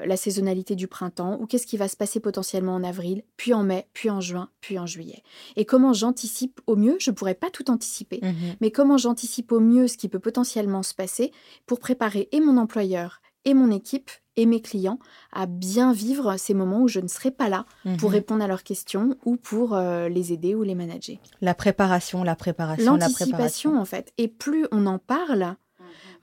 [0.00, 3.54] euh, la saisonnalité du printemps ou qu'est-ce qui va se passer potentiellement en avril, puis
[3.54, 5.22] en mai, puis en juin, puis en juillet.
[5.56, 8.56] Et comment j'anticipe au mieux, je ne pourrais pas tout anticiper, Mhm.
[8.60, 11.32] mais comment j'anticipe au mieux ce qui peut potentiellement se passer
[11.66, 14.98] pour préparer et mon employeur et mon équipe et mes clients
[15.32, 17.66] à bien vivre ces moments où je ne serai pas là
[17.98, 18.14] pour Mhm.
[18.16, 21.18] répondre à leurs questions ou pour euh, les aider ou les manager.
[21.40, 23.70] La préparation, la préparation, la préparation.
[23.70, 24.12] L'anticipation, en fait.
[24.18, 25.54] Et plus on en parle,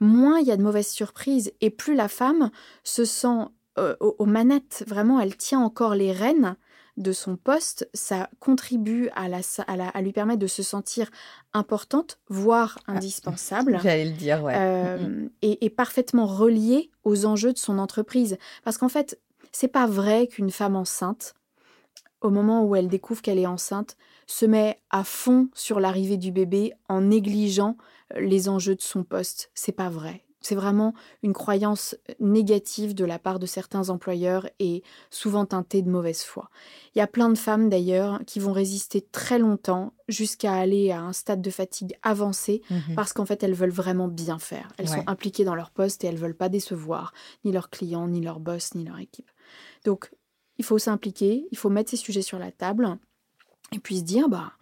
[0.02, 1.52] moins il y a de mauvaises surprises.
[1.60, 2.50] Et plus la femme
[2.84, 3.46] se sent
[3.78, 6.56] euh, aux, manettes, vraiment, elle tient encore les rênes
[6.98, 7.88] de son poste.
[7.94, 11.10] Ça contribue à, la, à, la- à lui permettre de se sentir
[11.54, 13.80] importante, voire indispensable.
[13.82, 14.54] J'allais le dire, ouais.
[14.56, 15.30] euh, Mhm.
[15.40, 18.36] et, et parfaitement reliée aux enjeux de son entreprise.
[18.64, 19.18] Parce qu'en fait,
[19.52, 21.34] c'est pas vrai qu'une femme enceinte,
[22.20, 23.96] au moment où elle découvre qu'elle est enceinte,
[24.32, 27.76] se met à fond sur l'arrivée du bébé en négligeant
[28.14, 29.50] euh, les enjeux de son poste.
[29.54, 30.24] C'est pas vrai.
[30.40, 30.92] C'est vraiment
[31.22, 36.50] une croyance négative de la part de certains employeurs et souvent teintée de mauvaise foi.
[36.94, 41.00] Il y a plein de femmes d'ailleurs qui vont résister très longtemps jusqu'à aller à
[41.00, 42.96] un stade de fatigue avancé Mhm.
[42.96, 44.72] parce qu'en fait, elles veulent vraiment bien faire.
[44.78, 44.96] Elles Ouais.
[44.96, 47.12] sont impliquées dans leur poste et elles veulent pas décevoir
[47.44, 49.30] ni leurs clients, ni leur boss, ni leur équipe.
[49.84, 50.10] Donc,
[50.58, 52.98] il faut s'impliquer, il faut mettre ces sujets sur la table
[53.72, 54.52] et puis se dire, bah,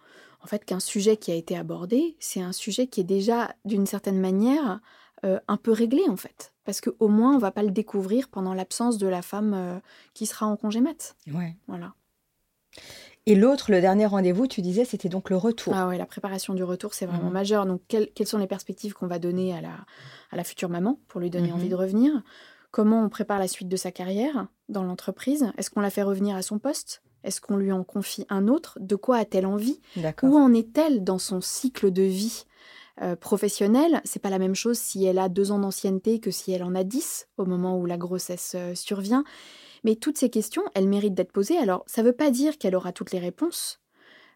[0.43, 3.85] en fait, qu'un sujet qui a été abordé, c'est un sujet qui est déjà, d'une
[3.85, 4.79] certaine manière,
[5.23, 6.53] euh, un peu réglé, en fait.
[6.63, 9.79] Parce qu'au moins, on va pas le découvrir pendant l'absence de la femme euh,
[10.13, 11.15] qui sera en congé mat.
[11.31, 11.55] Ouais.
[11.67, 11.93] Voilà.
[13.27, 15.73] Et l'autre, le dernier rendez-vous, tu disais, c'était donc le retour.
[15.75, 17.33] Ah ouais, la préparation du retour, c'est vraiment Mhm.
[17.33, 17.65] majeur.
[17.67, 19.85] Donc, quelles, quelles sont les perspectives qu'on va donner à la,
[20.31, 21.53] à la future maman pour lui donner Mhm.
[21.55, 22.23] envie de revenir?
[22.71, 25.51] Comment on prépare la suite de sa carrière dans l'entreprise?
[25.57, 27.03] Est-ce qu'on la fait revenir à son poste?
[27.23, 28.77] Est-ce qu'on lui en confie un autre?
[28.81, 29.79] De quoi a-t-elle envie?
[30.27, 32.45] Où en est-elle dans son cycle de vie
[33.01, 34.01] euh, professionnel?
[34.05, 36.75] C'est pas la même chose si elle a deux ans d'ancienneté que si elle en
[36.75, 39.23] a dix au moment où la grossesse euh, survient.
[39.83, 41.57] Mais toutes ces questions, elles méritent d'être posées.
[41.57, 43.79] Alors, ça ne veut pas dire qu'elle aura toutes les réponses.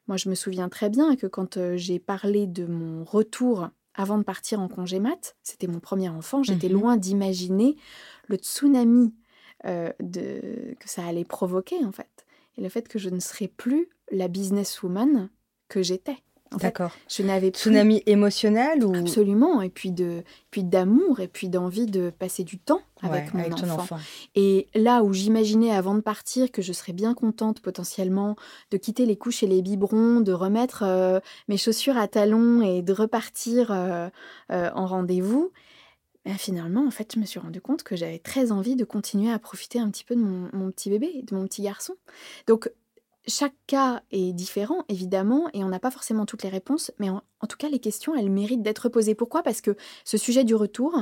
[0.07, 4.17] Moi, je me souviens très bien que quand euh, j'ai parlé de mon retour avant
[4.17, 6.73] de partir en congé mat, c'était mon premier enfant, j'étais Mhm.
[6.73, 7.75] loin d'imaginer
[8.27, 9.13] le tsunami
[9.65, 10.75] euh, de...
[10.79, 12.09] que ça allait provoquer, en fait.
[12.57, 15.29] Et le fait que je ne serais plus la businesswoman
[15.67, 16.17] que j'étais.
[16.59, 16.91] D'accord.
[17.09, 18.95] je n'avais plus Tsunami émotionnel ou?
[18.95, 23.49] Absolument, et puis de, puis d'amour, et puis d'envie de passer du temps avec Ouais,
[23.49, 23.97] mon ton enfant.
[24.35, 28.35] Et là où j'imaginais avant de partir que je serais bien contente potentiellement
[28.71, 32.81] de quitter les couches et les biberons, de remettre euh, mes chaussures à talons et
[32.81, 34.07] de repartir euh,
[34.51, 35.51] euh, en rendez-vous,
[36.25, 39.31] ben finalement, en fait, je me suis rendu compte que j'avais très envie de continuer
[39.31, 41.93] à profiter un petit peu de mon, mon petit bébé, de mon petit garçon.
[42.47, 42.71] Donc,
[43.27, 47.21] chaque cas est différent, évidemment, et on n'a pas forcément toutes les réponses, mais en,
[47.41, 49.15] en tout cas, les questions, elles méritent d'être posées.
[49.15, 49.43] Pourquoi?
[49.43, 50.99] Parce que ce sujet du retour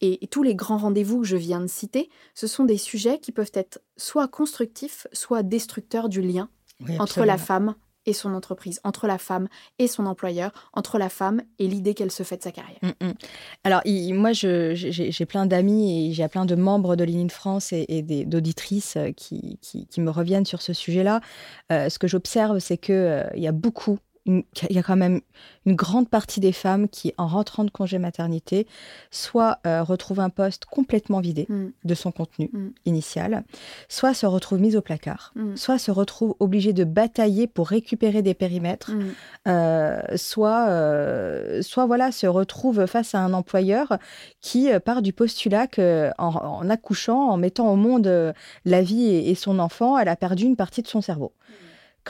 [0.00, 3.18] et, et tous les grands rendez-vous que je viens de citer, ce sont des sujets
[3.18, 6.48] qui peuvent être soit constructifs, soit destructeurs du lien
[6.80, 7.74] Oui, entre la femme
[8.10, 12.10] et son entreprise, entre la femme et son employeur, entre la femme et l'idée qu'elle
[12.10, 12.78] se fait de sa carrière.
[12.82, 13.12] Mm, mm.
[13.64, 13.82] Alors,
[14.14, 19.12] moi, j'ai plein d'amis et j'ai plein de membres de l'ININ France et, d'auditrices euh,
[19.12, 21.20] qui, qui, me reviennent sur ce sujet-là.
[21.70, 24.96] Euh, ce que j'observe, c'est qu'il il y a beaucoup, une- il y a quand
[24.96, 25.20] même
[25.66, 28.66] une grande partie des femmes qui, en rentrant de congé maternité,
[29.10, 32.68] soit euh, retrouvent un poste complètement vidé Mm, de son contenu Mm.
[32.84, 33.44] initial,
[33.88, 38.22] soit se retrouvent mises au placard, mm, soit se retrouvent obligées de batailler pour récupérer
[38.22, 38.92] des périmètres
[39.48, 43.98] euh, soit, euh, soit voilà, se retrouve face à un employeur
[44.40, 49.30] qui part du postulat que en, en accouchant, en mettant au monde la vie et,
[49.30, 51.32] et son enfant, elle a perdu une partie de son cerveau.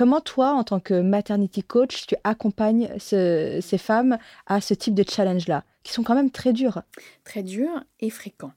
[0.00, 4.94] Comment toi, en tant que maternity coach, tu accompagnes ce- ces femmes à ce type
[4.94, 6.80] de challenge-là, qui sont quand même très durs
[7.22, 7.68] Très dur
[8.00, 8.54] et fréquent.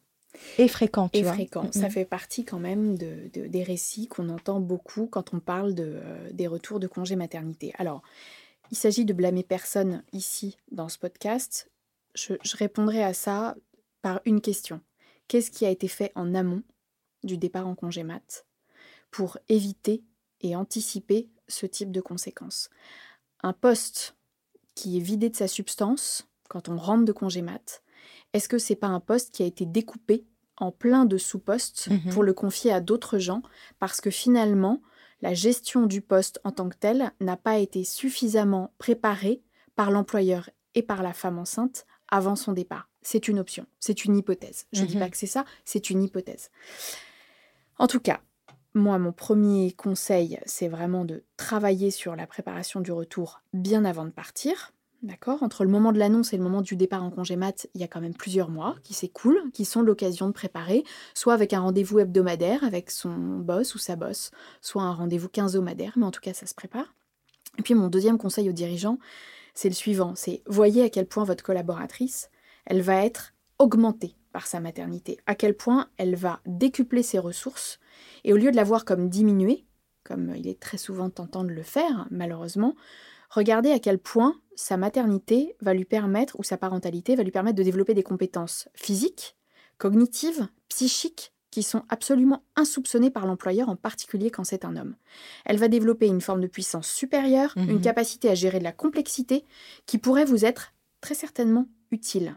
[0.58, 1.70] et fréquents, tu et vois fréquent.
[1.74, 1.92] Ça mm.
[1.92, 5.84] fait partie quand même de, de- des récits qu'on entend beaucoup quand on parle de,
[6.02, 7.74] euh, des retours de congé maternité.
[7.78, 8.04] Alors,
[8.72, 11.70] il s'agit de blâmer personne ici dans ce podcast.
[12.16, 13.56] Je, je répondrai à ça
[14.02, 14.80] par une question.
[15.28, 16.64] Qu'est-ce qui a été fait en amont
[17.26, 18.46] du départ en congé mat
[19.12, 20.06] pour éviter
[20.40, 22.70] et anticiper ce type de conséquences
[23.42, 24.16] Un poste
[24.76, 27.84] qui est vidé de sa substance quand on rentre de congé mat,
[28.34, 30.26] est-ce que c'est pas un poste qui a été découpé
[30.58, 32.12] en plein de sous-postes Mhm.
[32.14, 33.42] pour le confier à d'autres gens
[33.80, 34.82] parce que finalement
[35.22, 39.42] la gestion du poste en tant que tel n'a pas été suffisamment préparée
[39.76, 42.90] par l'employeur et par la femme enceinte avant son départ?
[43.02, 44.66] C'est une option, c'est une hypothèse.
[44.74, 45.00] Je ne dis Mhm.
[45.02, 46.50] pas que c'est ça, c'est une hypothèse.
[47.80, 48.22] En tout cas,
[48.74, 54.06] moi, mon premier conseil, c'est vraiment de travailler sur la préparation du retour bien avant
[54.06, 54.74] de partir.
[55.04, 55.44] D'accord?
[55.44, 57.84] Entre le moment de l'annonce et le moment du départ en congé mat, il y
[57.84, 61.60] a quand même plusieurs mois qui s'écoulent, qui sont l'occasion de préparer, soit avec un
[61.60, 64.32] rendez-vous hebdomadaire avec son boss ou sa boss,
[64.62, 66.96] soit un rendez-vous quinzomadaire, mais en tout cas ça se prépare.
[67.60, 68.98] Et puis mon deuxième conseil aux dirigeants,
[69.54, 72.30] c'est le suivant, c'est voyez à quel point votre collaboratrice,
[72.66, 77.80] elle va être augmentée par sa maternité, à quel point elle va décupler ses ressources,
[78.24, 79.66] et au lieu de la voir comme diminuée,
[80.04, 82.76] comme il est très souvent tentant de le faire, malheureusement,
[83.30, 87.58] regardez à quel point sa maternité va lui permettre, ou sa parentalité va lui permettre
[87.58, 89.36] de développer des compétences physiques,
[89.78, 94.96] cognitives, psychiques, qui sont absolument insoupçonnées par l'employeur, en particulier quand c'est un homme.
[95.46, 97.82] Elle va développer une forme de puissance supérieure, une Mhm.
[97.82, 99.46] capacité à gérer de la complexité,
[99.86, 102.36] qui pourrait vous être très certainement utile.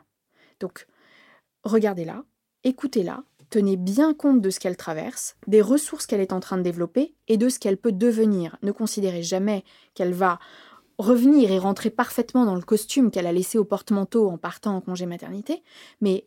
[0.61, 0.87] Donc,
[1.65, 2.25] regardez-la,
[2.65, 6.63] écoutez-la, tenez bien compte de ce qu'elle traverse, des ressources qu'elle est en train de
[6.63, 8.57] développer et de ce qu'elle peut devenir.
[8.63, 10.39] Ne considérez jamais qu'elle va
[10.99, 14.81] revenir et rentrer parfaitement dans le costume qu'elle a laissé au porte-manteau en partant en
[14.81, 15.63] congé maternité,
[16.01, 16.27] mais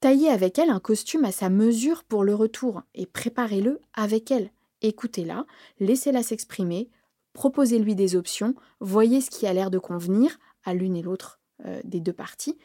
[0.00, 4.50] taillez avec elle un costume à sa mesure pour le retour et préparez-le avec elle.
[4.82, 5.46] Écoutez-la,
[5.80, 6.90] laissez-la s'exprimer,
[7.32, 11.80] proposez-lui des options, voyez ce qui a l'air de convenir à l'une et l'autre euh,
[11.84, 12.58] des deux parties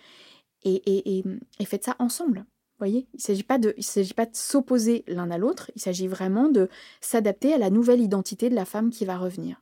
[0.64, 1.24] et,
[1.66, 2.46] faites ça ensemble.
[2.80, 6.70] Voyez, il ne s'agit pas de, de s'opposer l'un à l'autre, il s'agit vraiment de
[7.02, 9.62] s'adapter à la nouvelle identité de la femme qui va revenir.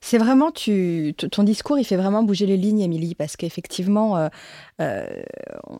[0.00, 4.28] C'est vraiment, tu, ton discours, il fait vraiment bouger les lignes, Émilie, parce qu'effectivement, euh,
[4.80, 5.06] euh,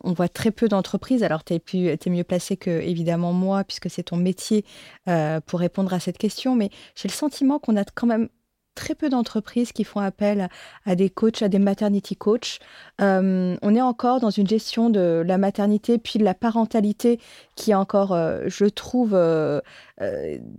[0.03, 1.23] on voit très peu d'entreprises.
[1.23, 4.65] Alors, tu es, mieux placée que, évidemment, moi, puisque c'est ton métier
[5.09, 6.57] euh, pour répondre à cette question.
[6.57, 8.29] Mais j'ai le sentiment qu'on a quand même
[8.77, 10.49] très peu d'entreprises qui font appel
[10.85, 12.61] à des coachs, à des maternity coachs.
[13.01, 17.19] Euh, on est encore dans une gestion de la maternité, puis de la parentalité,
[17.57, 19.61] qui est encore, euh, je trouve, euh,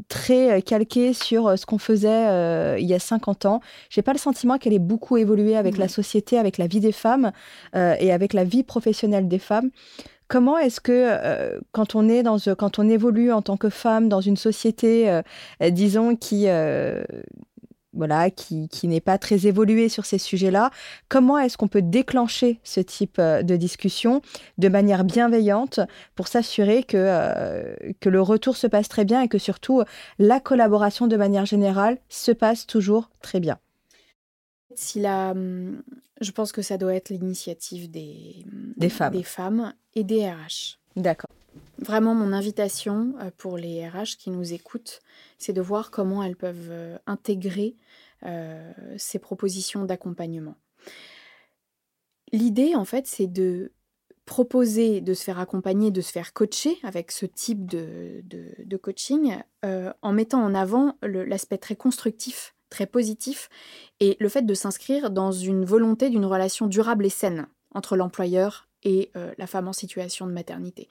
[0.10, 3.62] très calquée sur ce qu'on faisait il y a 50 ans.
[3.90, 6.92] J'ai pas le sentiment qu'elle ait beaucoup évolué avec la société, avec la vie des
[6.92, 7.32] femmes
[7.76, 9.70] et avec la vie professionnelle des femmes.
[10.28, 14.10] Comment est-ce que euh, quand on est dans, quand on évolue en tant que femme
[14.10, 15.22] dans une société, euh,
[15.70, 17.02] disons qui euh,
[17.94, 20.72] voilà, qui, qui n'est pas très évoluée sur ces sujets-là,
[21.10, 24.22] comment est-ce qu'on peut déclencher ce type euh, de discussion
[24.58, 25.80] de manière bienveillante
[26.16, 29.84] pour s'assurer que, euh, que le retour se passe très bien et que surtout
[30.20, 33.58] la collaboration de manière générale se passe toujours très bien?
[34.76, 35.82] Si la, hum,
[36.22, 38.46] je pense que ça doit être l'initiative des,
[38.78, 39.14] Des femmes.
[39.14, 40.78] des femmes et des RH.
[40.96, 41.30] D'accord.
[41.80, 45.02] Vraiment, mon invitation euh, pour les RH qui nous écoutent,
[45.38, 47.76] c'est de voir comment elles peuvent euh, intégrer
[48.24, 50.56] euh, ces propositions d'accompagnement.
[52.32, 53.72] L'idée, en fait, c'est de
[54.26, 60.12] proposer de se faire accompagner, de se faire coacher avec ce type de, coaching, en
[60.12, 63.48] mettant en avant l'aspect très constructif, très positif,
[64.02, 68.67] et le fait de s'inscrire dans une volonté d'une relation durable et saine entre l'employeur
[68.84, 70.88] et euh, la femme en situation de maternité.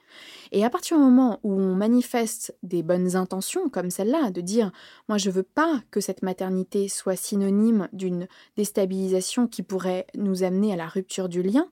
[0.52, 4.72] Et à partir du moment où on manifeste des bonnes intentions comme celle-là, de dire
[5.08, 10.72] moi je veux pas que cette maternité soit synonyme d'une déstabilisation qui pourrait nous amener
[10.72, 11.68] à la rupture du lien,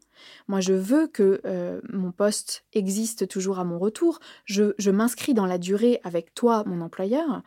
[0.48, 5.34] moi je veux que euh, mon poste existe toujours à mon retour, je, je m'inscris
[5.34, 7.42] dans la durée avec toi, mon employeur.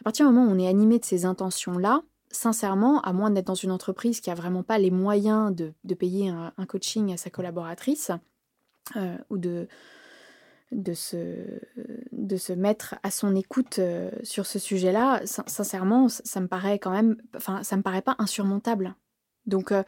[0.00, 3.46] À partir du moment où on est animé de ces intentions-là, sincèrement, à moins d'être
[3.46, 7.12] dans une entreprise qui a vraiment pas les moyens de, de payer un, un coaching
[7.12, 8.12] à sa collaboratrice,
[8.96, 9.68] euh, ou de,
[10.72, 11.16] de, se,
[12.12, 16.48] de se mettre à son écoute euh, sur ce sujet-là, sin- sincèrement, ça, ça me
[16.48, 18.94] paraît quand même, enfin, ça me paraît pas insurmontable.
[19.46, 19.82] Donc, euh,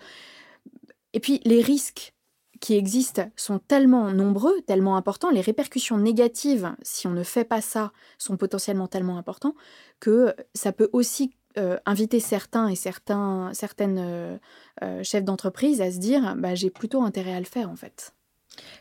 [1.12, 2.14] et puis les risques
[2.60, 7.60] qui existent sont tellement nombreux, tellement importants, les répercussions négatives, si on ne fait pas
[7.60, 9.54] ça, sont potentiellement tellement importants
[9.98, 14.38] que ça peut aussi euh, inviter certains et certains, certaines euh,
[14.82, 18.14] euh, chefs d'entreprise à se dire bah, j'ai plutôt intérêt à le faire en fait.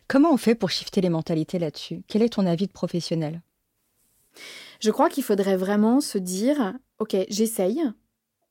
[0.08, 2.04] Comment on fait pour shifter les mentalités là-dessus?
[2.08, 3.42] Quel est ton avis de professionnel?
[4.80, 7.82] Je crois qu'il faudrait vraiment se dire ok, j'essaye,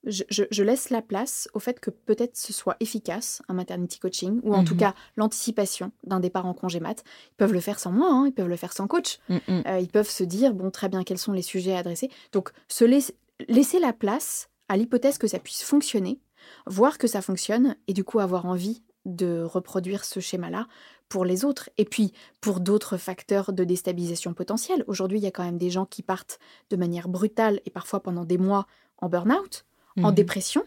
[0.05, 3.99] je, je- je laisse la place au fait que peut-être ce soit efficace, un maternity
[3.99, 4.81] coaching, ou en tout Mhm.
[4.81, 7.05] cas l'anticipation d'un départ en congé mat.
[7.33, 9.19] Ils peuvent le faire sans moi, hein, ils peuvent le faire sans coach.
[9.29, 9.63] Mm, mm.
[9.81, 12.11] Ils peuvent se dire, bon, très bien, quels sont les sujets à adresser?
[12.33, 13.13] Donc, se laiss-
[13.49, 16.21] laisser la place à l'hypothèse que ça puisse fonctionner,
[16.67, 20.67] voir que ça fonctionne, et du coup avoir envie de reproduire ce schéma-là
[21.09, 21.71] pour les autres.
[21.79, 24.85] Et puis, pour d'autres facteurs de déstabilisation potentielle.
[24.87, 26.39] Aujourd'hui, il y a quand même des gens qui partent
[26.71, 28.67] de manière brutale et parfois pendant des mois
[28.99, 29.65] en burn-out,
[30.03, 30.15] en Mhm.
[30.15, 30.65] dépression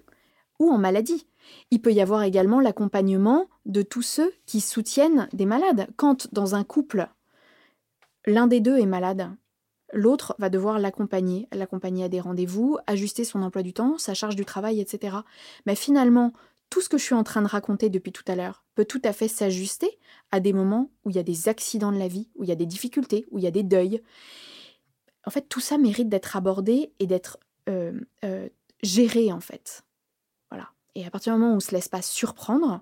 [0.59, 1.27] ou en maladie.
[1.71, 5.87] Il peut y avoir également l'accompagnement de tous ceux qui soutiennent des malades.
[5.95, 7.07] Quand dans un couple,
[8.25, 9.29] l'un des deux est malade,
[9.93, 14.35] l'autre va devoir l'accompagner, l'accompagner à des rendez-vous, ajuster son emploi du temps, sa charge
[14.35, 15.17] du travail, etc.
[15.65, 16.33] Mais finalement,
[16.69, 19.01] tout ce que je suis en train de raconter depuis tout à l'heure peut tout
[19.03, 19.99] à fait s'ajuster
[20.31, 22.51] à des moments où il y a des accidents de la vie, où il y
[22.51, 24.01] a des difficultés, où il y a des deuils.
[25.25, 27.37] En fait, tout ça mérite d'être abordé et d'être
[27.69, 27.93] euh,
[28.25, 28.49] euh,
[28.81, 29.83] géré, en fait.
[30.49, 30.71] Voilà.
[30.95, 32.81] Et à partir du moment où on ne se laisse pas surprendre,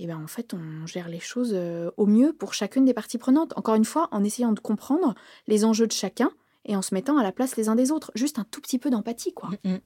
[0.00, 3.18] eh ben en fait, on gère les choses euh, au mieux pour chacune des parties
[3.18, 3.52] prenantes.
[3.56, 5.14] Encore une fois, en essayant de comprendre
[5.46, 6.32] les enjeux de chacun
[6.64, 8.10] et en se mettant à la place les uns des autres.
[8.14, 9.50] Juste un tout petit peu d'empathie, quoi.
[9.64, 9.80] Mm, mm.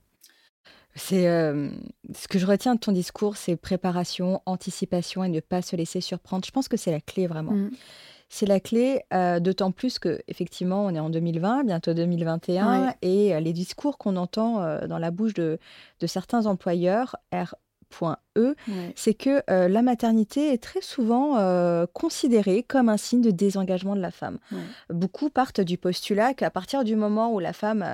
[0.96, 5.74] C'est ce que je retiens de ton discours, c'est préparation, anticipation et ne pas se
[5.74, 6.44] laisser surprendre.
[6.46, 7.50] Je pense que c'est la clé vraiment.
[7.50, 7.70] Mmh.
[8.28, 9.02] C'est la clé,
[9.40, 14.86] d'autant plus que effectivement, on est en 2020, bientôt 2021, et les discours qu'on entend
[14.86, 15.58] dans la bouche de,
[15.98, 17.16] de certains employeurs,
[18.02, 18.54] R.E,
[18.96, 24.10] c'est que la maternité est très souvent considérée comme un signe de désengagement de la
[24.10, 24.38] femme.
[24.90, 27.84] Beaucoup partent du postulat qu'à partir du moment où la femme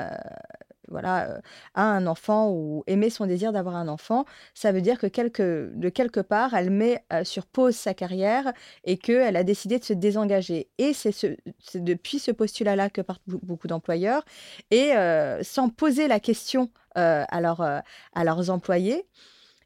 [0.90, 1.40] voilà, euh,
[1.74, 5.70] a un enfant ou aimer son désir d'avoir un enfant, ça veut dire que quelque,
[5.74, 8.52] de quelque part, elle met euh, sur pause sa carrière
[8.84, 10.68] et qu'elle a décidé de se désengager.
[10.78, 11.38] Et c'est
[11.74, 14.24] depuis ce postulat-là que partent beaucoup d'employeurs.
[14.70, 19.06] Et euh, sans poser la question à, à leurs employés,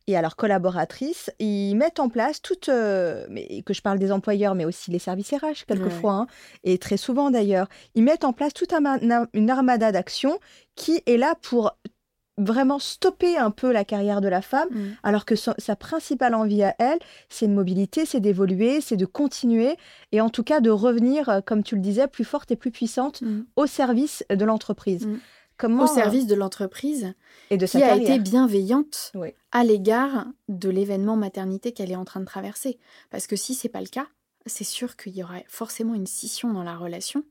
[0.06, 4.12] et à leurs collaboratrices, ils mettent en place toutes, euh, mais, que je parle des
[4.12, 6.26] employeurs, mais aussi les services RH quelquefois, hein,
[6.62, 10.38] et très souvent d'ailleurs, ils mettent en place toute une armada d'actions
[10.74, 11.76] qui est là pour
[12.36, 14.96] vraiment stopper un peu la carrière de la femme, mm.
[15.02, 19.76] alors que sa principale envie à elle, c'est de mobilité, c'est d'évoluer, c'est de continuer,
[20.12, 22.70] et en tout cas de revenir, euh, comme tu le disais, plus forte et plus
[22.70, 23.42] puissante mm.
[23.56, 25.08] au service de l'entreprise.
[25.62, 27.14] Au service de l'entreprise
[27.50, 29.12] et de qui a été bienveillante
[29.52, 32.78] à l'égard de l'événement maternité qu'elle est en train de traverser.
[33.10, 34.08] Parce que si c'est pas le cas,
[34.46, 37.24] c'est sûr qu'il y aurait forcément une scission dans la relation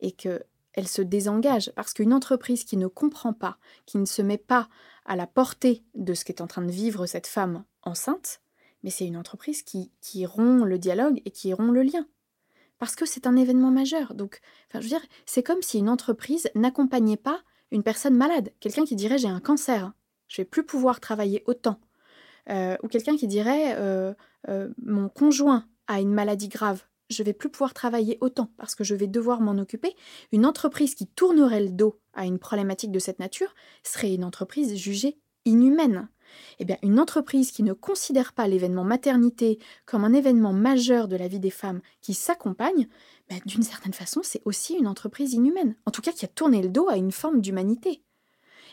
[0.00, 0.42] et que
[0.74, 4.68] elle se désengage parce qu'une entreprise qui ne comprend pas, qui ne se met pas
[5.04, 8.40] à la portée de ce qu'est en train de vivre cette femme enceinte,
[8.82, 12.06] mais c'est une entreprise qui, qui rompt le dialogue et qui rompt le lien
[12.78, 14.12] parce que c'est un événement majeur.
[14.14, 17.40] Donc, enfin, je veux dire, c'est comme si une entreprise n'accompagnait pas
[17.72, 19.92] une personne malade, quelqu'un qui dirait j'ai un cancer,
[20.28, 21.80] je vais plus pouvoir travailler autant,
[22.48, 24.14] euh, ou quelqu'un qui dirait euh,
[24.48, 28.84] euh, mon conjoint a une maladie grave, je vais plus pouvoir travailler autant parce que
[28.84, 29.94] je vais devoir m'en occuper.
[30.32, 34.76] Une entreprise qui tournerait le dos à une problématique de cette nature serait une entreprise
[34.76, 36.08] jugée inhumaine.
[36.58, 41.16] Eh bien, une entreprise qui ne considère pas l'événement maternité comme un événement majeur de
[41.16, 42.88] la vie des femmes qui s'accompagne,
[43.28, 45.76] ben, d'une certaine façon, c'est aussi une entreprise inhumaine.
[45.86, 48.02] En tout cas, qui a tourné le dos à une forme d'humanité.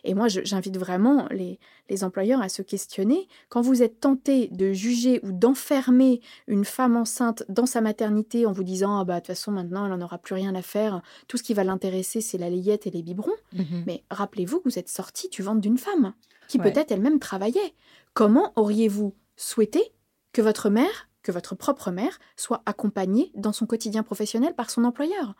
[0.03, 1.59] Et moi, j'invite vraiment les,
[1.89, 3.27] les, employeurs à se questionner.
[3.49, 8.51] Quand vous êtes tenté de juger ou d'enfermer une femme enceinte dans sa maternité en
[8.51, 11.01] vous disant ah bah de toute façon maintenant elle n'en aura plus rien à faire,
[11.27, 13.31] tout ce qui va l'intéresser c'est la layette et les biberons.
[13.53, 13.83] Mhm.
[13.85, 16.13] Mais rappelez-vous que vous êtes sorti du ventre d'une femme
[16.49, 17.75] qui peut-être elle-même travaillait.
[18.13, 19.93] Comment auriez-vous souhaité
[20.33, 24.83] que votre mère, que votre propre mère, soit accompagnée dans son quotidien professionnel par son
[24.83, 25.35] employeur?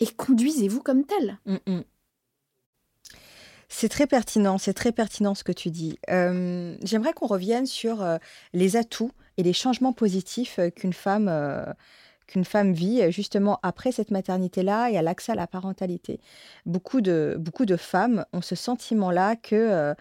[0.00, 1.38] Et conduisez-vous comme tel.
[1.46, 1.84] Mm, mm.
[3.72, 5.96] C'est très pertinent, c'est très pertinent ce que tu dis.
[6.10, 8.18] Euh, j'aimerais qu'on revienne sur euh,
[8.52, 11.30] les atouts et les changements positifs euh, qu'une femme,
[12.44, 16.18] femme vit justement après cette maternité-là et à l'accès à la parentalité.
[16.66, 19.94] Beaucoup de, beaucoup de femmes ont ce sentiment-là que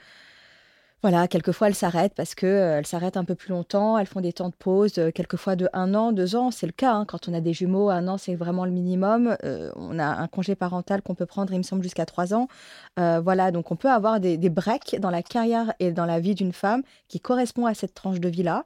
[1.02, 4.20] voilà, quelquefois elles s'arrêtent parce que euh, elles s'arrêtent un peu plus longtemps, elles font
[4.20, 6.92] des temps de pause, euh, quelquefois de un an, deux ans, c'est le cas.
[6.92, 7.06] Hein.
[7.06, 9.38] quand on a des jumeaux, un an c'est vraiment le minimum.
[9.46, 12.48] Euh, on a un congé parental qu'on peut prendre, il me semble, jusqu'à trois ans.
[12.98, 16.36] voilà, donc on peut avoir des, des, breaks dans la carrière et dans la vie
[16.36, 18.66] d'une femme qui correspond à cette tranche de vie-là.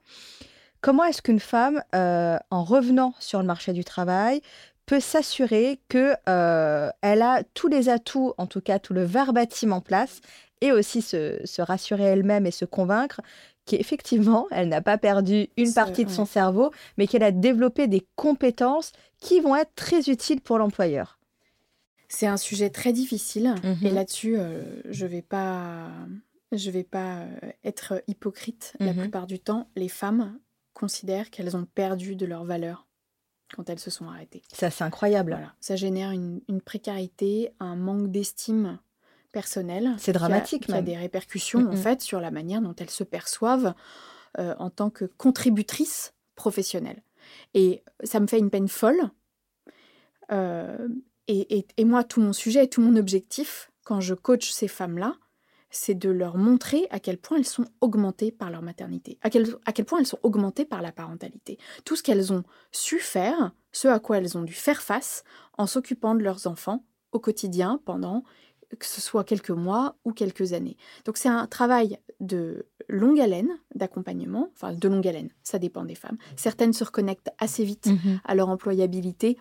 [0.82, 4.42] Comment est-ce qu'une femme, en revenant sur le marché du travail,
[4.86, 9.82] peut s'assurer que elle a tous les atouts, en tout cas tout le verbatim en
[9.82, 10.22] place,
[10.64, 13.22] et aussi se, rassurer elle-même et se convaincre
[13.66, 18.08] qu'effectivement, elle n'a pas perdu une partie de son cerveau, mais qu'elle a développé des
[18.16, 21.20] compétences qui vont être très utiles pour l'employeur.
[22.08, 23.96] C'est un sujet très difficile et mhm.
[23.96, 25.90] là-dessus, euh, je vais pas,
[26.52, 28.74] je vais pas euh, être hypocrite.
[28.80, 29.02] La mhm.
[29.02, 30.38] plupart du temps, les femmes
[30.74, 32.88] considèrent qu'elles ont perdu de leur valeur
[33.56, 34.42] quand elles se sont arrêtées.
[34.52, 35.54] Ça, c'est incroyable.
[35.60, 38.80] Ça génère une, une précarité, un manque d'estime
[39.32, 39.96] personnel.
[39.98, 43.74] C'est dramatique, qui a, des répercussions en fait sur la manière dont elles se perçoivent
[44.40, 47.04] euh, en tant que contributrices professionnelles.
[47.54, 49.10] Et ça me fait une peine folle.
[50.32, 50.88] Euh,
[51.28, 55.16] et, et, moi, tout mon sujet et tout mon objectif, quand je coach ces femmes-là,
[55.76, 59.48] c'est de leur montrer à quel point elles sont augmentées par leur maternité, à quel,
[59.66, 61.58] à quel point elles sont augmentées par la parentalité.
[61.84, 65.24] Tout ce qu'elles ont su faire, ce à quoi elles ont dû faire face
[65.58, 68.24] en s'occupant de leurs enfants au quotidien pendant
[68.80, 70.78] que ce soit quelques mois ou quelques années.
[71.06, 75.96] Donc c'est un travail de longue haleine d'accompagnement, enfin de longue haleine, ça dépend des
[75.96, 76.18] femmes.
[76.38, 78.20] Certaines se reconnectent assez vite Mhm.
[78.24, 79.38] à leur employabilité.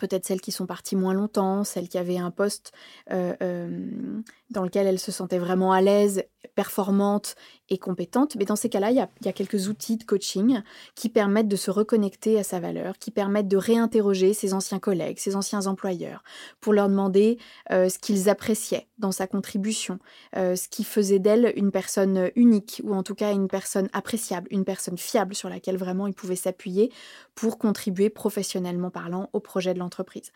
[0.00, 2.72] Peut-être celles qui sont parties moins longtemps, celles qui avaient un poste
[3.12, 4.20] euh, euh,
[4.54, 6.24] dans lequel elles se sentaient vraiment à l'aise,
[6.54, 7.34] performantes
[7.68, 8.36] et compétentes.
[8.36, 10.62] Mais dans ces cas-là, il y a, il y a quelques outils de coaching
[10.94, 15.18] qui permettent de se reconnecter à sa valeur, qui permettent de réinterroger ses anciens collègues,
[15.18, 16.22] ses anciens employeurs,
[16.60, 17.38] pour leur demander
[17.72, 19.98] euh, ce qu'ils appréciaient dans sa contribution,
[20.36, 24.48] euh, ce qui faisait d'elle une personne unique, ou en tout cas une personne appréciable,
[24.50, 26.92] une personne fiable sur laquelle vraiment ils pouvaient s'appuyer
[27.34, 30.32] pour contribuer professionnellement parlant au projet de l'entreprise.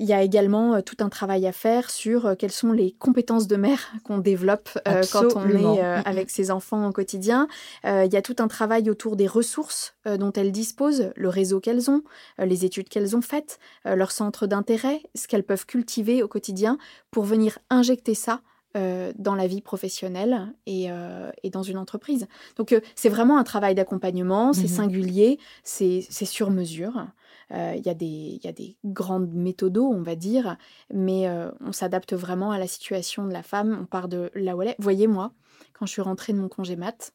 [0.00, 2.92] Il y a également euh, tout un travail à faire sur euh, quelles sont les
[2.98, 6.02] compétences de mère qu'on développe euh, quand on est euh, Mhm.
[6.04, 7.46] avec ses enfants au quotidien.
[7.84, 11.60] Euh, il y a tout un travail autour des ressources dont elles disposent, le réseau
[11.60, 12.02] qu'elles ont,
[12.38, 16.76] les études qu'elles ont faites, leur centre d'intérêt, ce qu'elles peuvent cultiver au quotidien
[17.10, 18.40] pour venir injecter ça
[18.76, 22.26] euh, dans la vie professionnelle et, euh, et dans une entreprise.
[22.56, 24.68] Donc euh, c'est vraiment un travail d'accompagnement, c'est Mhm.
[24.68, 27.06] singulier, c'est c'est sur mesure.
[27.52, 30.56] Euh, Il y, a des- il y a des grandes méthodos, on va dire,
[30.92, 33.78] mais euh, on s'adapte vraiment à la situation de la femme.
[33.82, 34.76] On part de là où elle est.
[34.78, 35.32] Voyez, moi,
[35.74, 37.12] quand je suis rentrée de mon congé mat,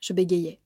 [0.00, 0.60] je bégayais.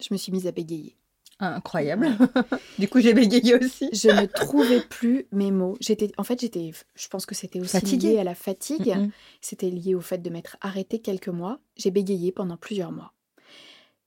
[0.00, 0.96] Je me suis mise à bégayer.
[1.40, 2.08] Incroyable.
[2.80, 3.88] du coup, j'ai bégayé aussi.
[3.92, 5.76] Je ne trouvais plus mes mots.
[5.80, 8.14] J'étais, en fait, j'étais, je pense que c'était aussi Fatiguée.
[8.14, 8.96] lié à la fatigue.
[9.40, 11.60] C'était lié au fait de m'être arrêtée quelques mois.
[11.76, 13.12] J'ai bégayé pendant plusieurs mois.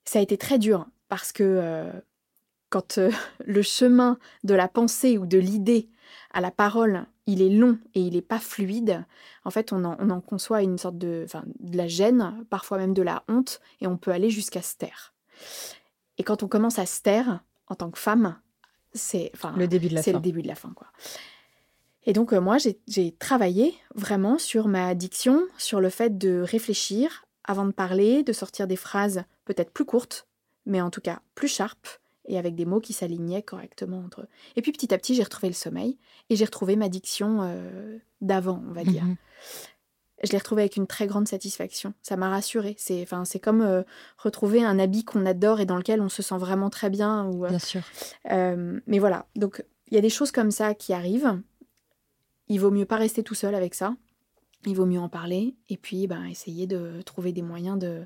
[0.03, 1.91] Ça a été très dur parce que euh,
[2.72, 3.11] quand euh,
[3.45, 5.89] le chemin de la pensée ou de l'idée
[6.34, 9.05] à la parole, il est long et il n'est pas fluide,
[9.45, 11.28] en fait, on en, on en conçoit une sorte de,
[11.59, 15.13] de la gêne, parfois même de la honte, et on peut aller jusqu'à se taire.
[16.17, 18.39] Et quand on commence à se taire, en tant que femme,
[18.93, 20.13] c'est Le début de la fin.
[20.13, 20.88] le début de la fin, quoi.
[22.03, 27.26] Et donc, euh, moi, j'ai- travaillé vraiment sur ma diction, sur le fait de réfléchir
[27.43, 30.28] avant de parler, de sortir des phrases peut-être plus courtes,
[30.65, 32.01] mais en tout cas plus sharp
[32.32, 34.27] et avec des mots qui s'alignaient correctement entre eux.
[34.55, 35.97] Et puis petit à petit, j'ai retrouvé le sommeil
[36.29, 39.03] et j'ai retrouvé ma diction euh, d'avant, on va dire.
[39.03, 39.17] Mhm.
[40.23, 41.93] Je l'ai retrouvée avec une très grande satisfaction.
[42.03, 42.75] Ça m'a rassurée.
[42.77, 43.84] C'est enfin, c'est comme euh,
[44.17, 47.25] retrouver un habit qu'on adore et dans lequel on se sent vraiment très bien.
[47.25, 47.82] Ou, euh, Bien sûr.
[48.25, 51.41] mais voilà, donc il y a des choses comme ça qui arrivent.
[52.47, 53.95] Il vaut mieux pas rester tout seul avec ça.
[54.65, 58.05] Il vaut mieux en parler et puis ben, essayer de trouver des moyens de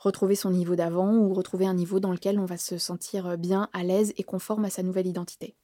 [0.00, 3.68] retrouver son niveau d'avant ou retrouver un niveau dans lequel on va se sentir bien,
[3.72, 5.54] à l'aise et conforme à sa nouvelle identité.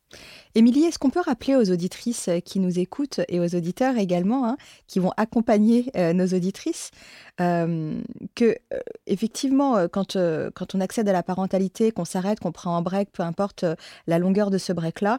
[0.55, 4.49] Émilie, est-ce qu'on peut rappeler aux auditrices euh, qui nous écoutent et aux auditeurs également,
[4.49, 4.57] hein,
[4.87, 6.91] qui vont accompagner euh, nos auditrices,
[7.41, 8.01] euh,
[8.35, 12.53] que euh, effectivement, euh, quand, euh, quand on accède à la parentalité, qu'on s'arrête, qu'on
[12.53, 13.75] prend un break, peu importe euh,
[14.07, 15.19] la longueur de ce break-là,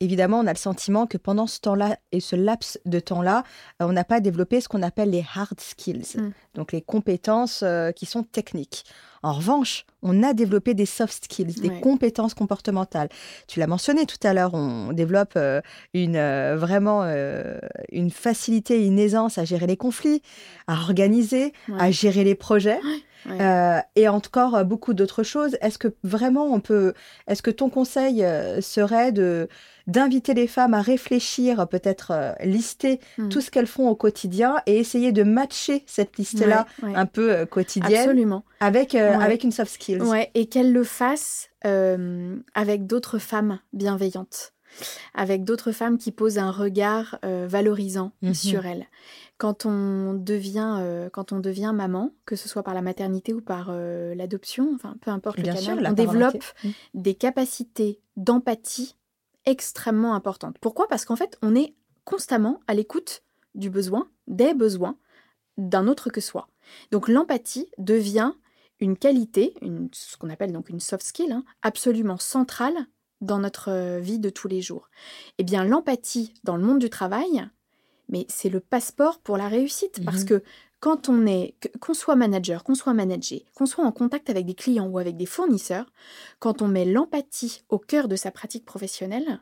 [0.00, 3.44] évidemment, on a le sentiment que pendant ce temps-là et ce laps de temps-là,
[3.82, 6.30] euh, on n'a pas développé ce qu'on appelle les hard skills, Mm.
[6.54, 8.84] donc les compétences euh, qui sont techniques.
[9.22, 11.80] En revanche, on a développé des soft skills, des Ouais.
[11.80, 13.08] compétences comportementales.
[13.48, 15.60] Tu l'as mentionné tout à l'heure, on développe euh,
[15.94, 17.58] une, euh, vraiment euh,
[17.90, 20.22] une facilité, une aisance à gérer les conflits,
[20.68, 22.76] à organiser, à gérer les projets.
[22.84, 23.02] Ouais.
[23.28, 25.56] Euh, et encore euh, beaucoup d'autres choses.
[25.60, 26.94] Est-ce que vraiment on peut,
[27.26, 29.48] est-ce que ton conseil euh, serait de
[29.88, 33.28] d'inviter les femmes à réfléchir, peut-être euh, lister Mm.
[33.28, 36.94] tout ce qu'elles font au quotidien et essayer de matcher cette liste-là Ouais, ouais.
[36.96, 38.44] un peu euh, quotidienne Absolument.
[38.60, 39.24] avec euh, Ouais.
[39.24, 40.02] avec une soft skills.
[40.02, 44.52] Ouais, et qu'elle le fasse euh, avec d'autres femmes bienveillantes,
[45.14, 48.34] avec d'autres femmes qui posent un regard euh, valorisant Mhm.
[48.34, 48.86] sur elle.
[49.38, 53.40] Quand on devient, euh, quand on devient maman, que ce soit par la maternité ou
[53.40, 56.42] par euh, l'adoption, enfin peu importe le canal, sûr, on développe.
[56.64, 56.70] Mm.
[56.94, 58.96] des capacités d'empathie
[59.44, 60.56] extrêmement importantes.
[60.60, 60.88] Pourquoi?
[60.88, 61.74] Parce qu'en fait, on est
[62.04, 63.22] constamment à l'écoute
[63.54, 64.96] du besoin, des besoins
[65.58, 66.48] d'un autre que soi.
[66.90, 68.32] Donc l'empathie devient
[68.80, 72.74] une qualité, une- ce qu'on appelle donc une soft skill, hein, absolument centrale
[73.20, 74.88] dans notre euh, vie de tous les jours.
[75.38, 77.46] Eh bien, l'empathie dans le monde du travail,
[78.08, 80.26] mais c'est le passeport pour la réussite, parce Mhm.
[80.26, 80.42] que
[80.80, 84.54] quand on est, qu'on soit manager, qu'on soit managé, qu'on soit en contact avec des
[84.54, 85.86] clients ou avec des fournisseurs,
[86.38, 89.40] quand on met l'empathie au cœur de sa pratique professionnelle,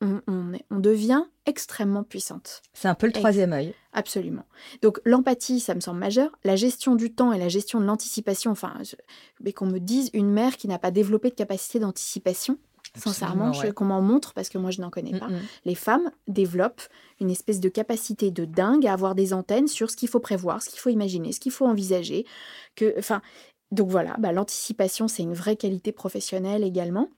[0.00, 2.62] on, on est- on devient extrêmement puissante.
[2.72, 3.74] C'est un peu le troisième œil.
[3.92, 4.46] Absolument.
[4.80, 6.30] Donc l'empathie, ça me semble majeur.
[6.42, 8.96] La gestion du temps et la gestion de l'anticipation, enfin, je-
[9.42, 12.56] mais qu'on me dise une mère qui n'a pas développé de capacité d'anticipation,
[12.96, 13.72] Absolument, je- ouais.
[13.72, 15.28] qu'on m'en montre parce que moi je n'en connais pas.
[15.28, 15.40] Mm, mm.
[15.64, 16.82] Les femmes développent
[17.20, 20.62] une espèce de capacité de dingue à avoir des antennes sur ce qu'il faut prévoir,
[20.62, 22.26] ce qu'il faut imaginer, ce qu'il faut envisager.
[22.74, 23.22] Que, enfin,
[23.70, 27.08] donc voilà, bah, l'anticipation, c'est une vraie qualité professionnelle également.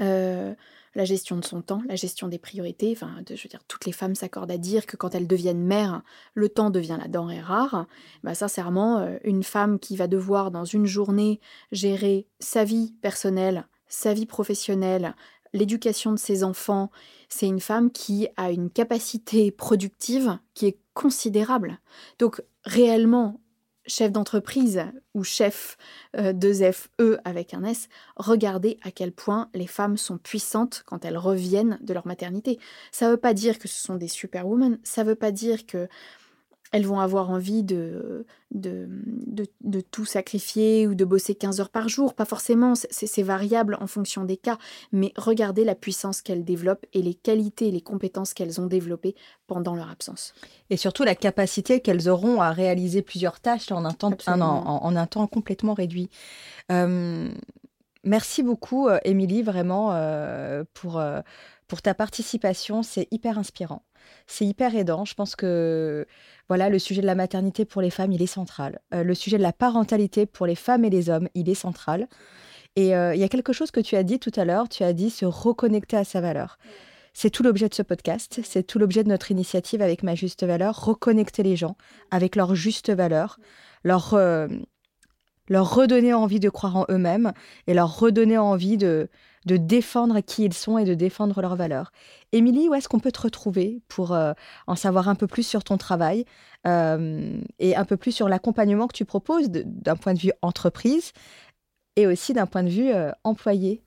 [0.00, 0.54] Euh,
[0.96, 2.92] la gestion de son temps, la gestion des priorités.
[2.92, 6.02] Enfin, je veux dire, toutes les femmes s'accordent à dire que quand elles deviennent mères,
[6.34, 7.86] le temps devient la denrée rare.
[8.22, 11.40] Bah, sincèrement, euh, une femme qui va devoir dans une journée
[11.72, 15.14] gérer sa vie personnelle, sa vie professionnelle,
[15.52, 16.90] l'éducation de ses enfants,
[17.28, 21.78] c'est une femme qui a une capacité productive qui est considérable.
[22.18, 23.40] Donc réellement,
[23.86, 24.82] chef d'entreprise
[25.14, 25.76] ou chef
[26.16, 31.04] euh, de FE avec un S, regardez à quel point les femmes sont puissantes quand
[31.04, 32.58] elles reviennent de leur maternité.
[32.90, 35.66] Ça ne veut pas dire que ce sont des superwomen, ça ne veut pas dire
[35.66, 35.88] que
[36.74, 38.88] elles vont avoir envie de, de,
[39.60, 42.14] de, tout sacrifier ou de bosser 15 heures par jour.
[42.14, 44.58] Pas forcément, c'est variable en fonction des cas,
[44.90, 49.14] mais regardez la puissance qu'elles développent et les qualités et les compétences qu'elles ont développées
[49.46, 50.34] pendant leur absence.
[50.68, 55.06] Et surtout la capacité qu'elles auront à réaliser plusieurs tâches en un temps, en, un
[55.06, 56.10] temps complètement réduit.
[56.72, 57.30] Euh,
[58.02, 61.00] merci beaucoup, euh, Émilie, vraiment, euh, pour,
[61.68, 62.82] pour ta participation.
[62.82, 63.84] C'est hyper inspirant
[64.26, 65.04] c'est hyper aidant.
[65.04, 66.06] Je pense que
[66.48, 68.80] voilà, le sujet de la maternité pour les femmes, il est central.
[68.92, 72.08] Euh, le sujet de la parentalité pour les femmes et les hommes, il est central.
[72.76, 74.82] Et euh, il y a quelque chose que tu as dit tout à l'heure, tu
[74.82, 76.58] as dit se reconnecter à sa valeur.
[77.12, 80.44] C'est tout l'objet de ce podcast, c'est tout l'objet de notre initiative avec Ma Juste
[80.44, 81.76] Valeur, reconnecter les gens
[82.10, 83.38] avec leur juste valeur,
[83.84, 84.48] leur, euh,
[85.48, 87.32] leur redonner envie de croire en eux-mêmes
[87.68, 89.08] et leur redonner envie de,
[89.46, 91.92] de défendre qui ils sont et de défendre leurs valeurs.
[92.32, 94.32] Émilie, où est-ce qu'on peut te retrouver pour euh,
[94.66, 96.24] en savoir un peu plus sur ton travail
[96.66, 101.12] euh, et un peu plus sur l'accompagnement que tu proposes d'un point de vue entreprise
[101.96, 103.82] et aussi d'un point de vue euh, employé?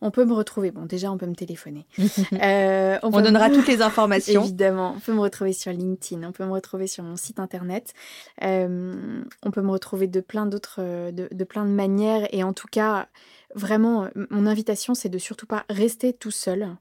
[0.00, 0.70] On peut me retrouver.
[0.70, 1.86] Bon, déjà, on peut me téléphoner.
[1.98, 4.42] on, donnera toutes les informations.
[4.42, 7.92] Évidemment, on peut me retrouver sur LinkedIn, on peut me retrouver sur mon site internet.
[8.40, 12.26] on peut me retrouver de plein d'autres, de, de, plein de manières.
[12.32, 13.08] Et en tout cas,
[13.56, 16.76] Vraiment, euh, mon invitation, c'est de surtout pas rester tout seul,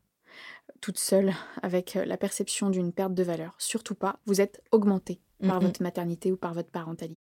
[0.81, 3.55] toute seule, avec euh, la perception d'une perte de valeur.
[3.57, 4.19] Surtout pas.
[4.25, 7.24] Vous êtes augmenté par votre maternité ou par votre parentalité.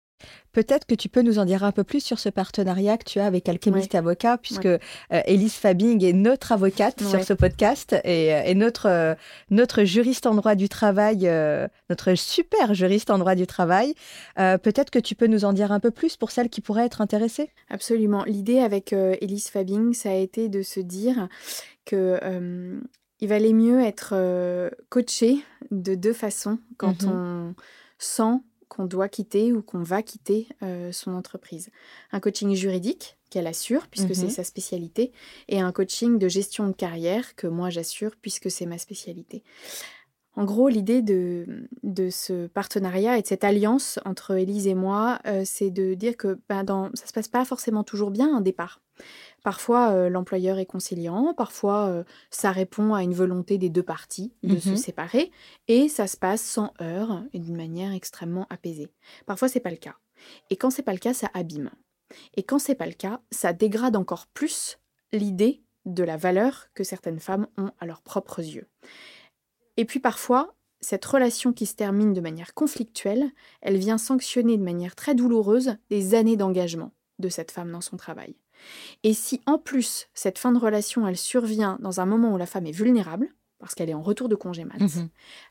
[0.52, 3.20] Peut-être que tu peux nous en dire un peu plus sur ce partenariat que tu
[3.20, 8.34] as avec Alchemist Avocat, puisque euh, Elise Fabing est notre avocate sur ce podcast et,
[8.34, 9.14] euh, notre, euh,
[9.50, 11.30] notre juriste en droit du travail,
[11.88, 13.94] notre super juriste en droit du travail.
[14.36, 17.00] Peut-être que tu peux nous en dire un peu plus pour celles qui pourraient être
[17.00, 18.24] intéressées Absolument.
[18.24, 21.28] L'idée avec Elise Fabing, ça a été de se dire
[21.84, 22.18] que
[23.20, 24.14] il valait mieux être
[24.88, 25.38] coaché
[25.70, 27.10] de deux façons quand mhm.
[27.10, 27.54] on
[27.98, 28.40] sent
[28.70, 31.68] qu'on doit quitter ou qu'on va quitter euh, son entreprise.
[32.12, 34.30] Un coaching juridique qu'elle assure, puisque c'est mhm.
[34.30, 35.12] sa spécialité,
[35.48, 39.42] et un coaching de gestion de carrière que moi j'assure, puisque c'est ma spécialité.
[40.36, 45.18] En gros, l'idée de, de, ce partenariat et de cette alliance entre Élise et moi,
[45.26, 48.36] euh, c'est de dire que ben, dans, ça ne se passe pas forcément toujours bien
[48.36, 48.80] un départ.
[49.42, 54.32] Parfois, euh, l'employeur est conciliant, parfois, euh, ça répond à une volonté des deux parties
[54.42, 55.30] de se mmh séparer,
[55.66, 58.88] et ça se passe sans heurts et d'une manière extrêmement apaisée.
[59.26, 59.96] Parfois, c'est pas le cas.
[60.50, 61.70] Et quand c'est pas le cas, ça abîme.
[62.34, 64.78] Et quand c'est pas le cas, ça dégrade encore plus
[65.12, 68.68] l'idée de la valeur que certaines femmes ont à leurs propres yeux.
[69.76, 74.62] Et puis parfois, cette relation qui se termine de manière conflictuelle, elle vient sanctionner de
[74.62, 78.34] manière très douloureuse des années d'engagement de cette femme dans son travail.
[79.02, 82.46] Et si en plus cette fin de relation, elle survient dans un moment où la
[82.46, 85.08] femme est vulnérable, parce qu'elle est en retour de congé mat, mmh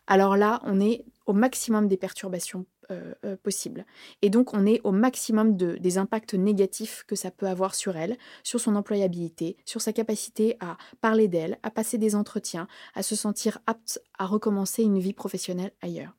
[0.08, 3.86] alors là, on est au maximum des perturbations euh, euh, possibles.
[4.22, 7.98] Et donc, on est au maximum de, des impacts négatifs que ça peut avoir sur
[7.98, 13.04] elle, sur son employabilité, sur sa capacité à parler d'elle, à passer des entretiens, à
[13.04, 16.16] se sentir apte à recommencer une vie professionnelle ailleurs.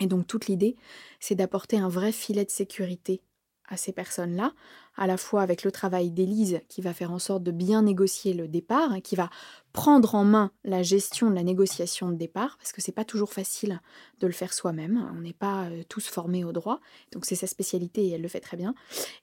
[0.00, 0.76] Et donc, toute l'idée,
[1.20, 3.22] c'est d'apporter un vrai filet de sécurité
[3.68, 4.52] à ces personnes-là,
[4.96, 8.34] à la fois avec le travail d'Élise qui va faire en sorte de bien négocier
[8.34, 9.30] le départ, qui va
[9.72, 13.32] prendre en main la gestion de la négociation de départ, parce que c'est pas toujours
[13.32, 13.80] facile
[14.20, 16.80] de le faire soi-même, on n'est pas euh, tous formés au droit,
[17.12, 18.74] donc c'est sa spécialité et elle le fait très bien.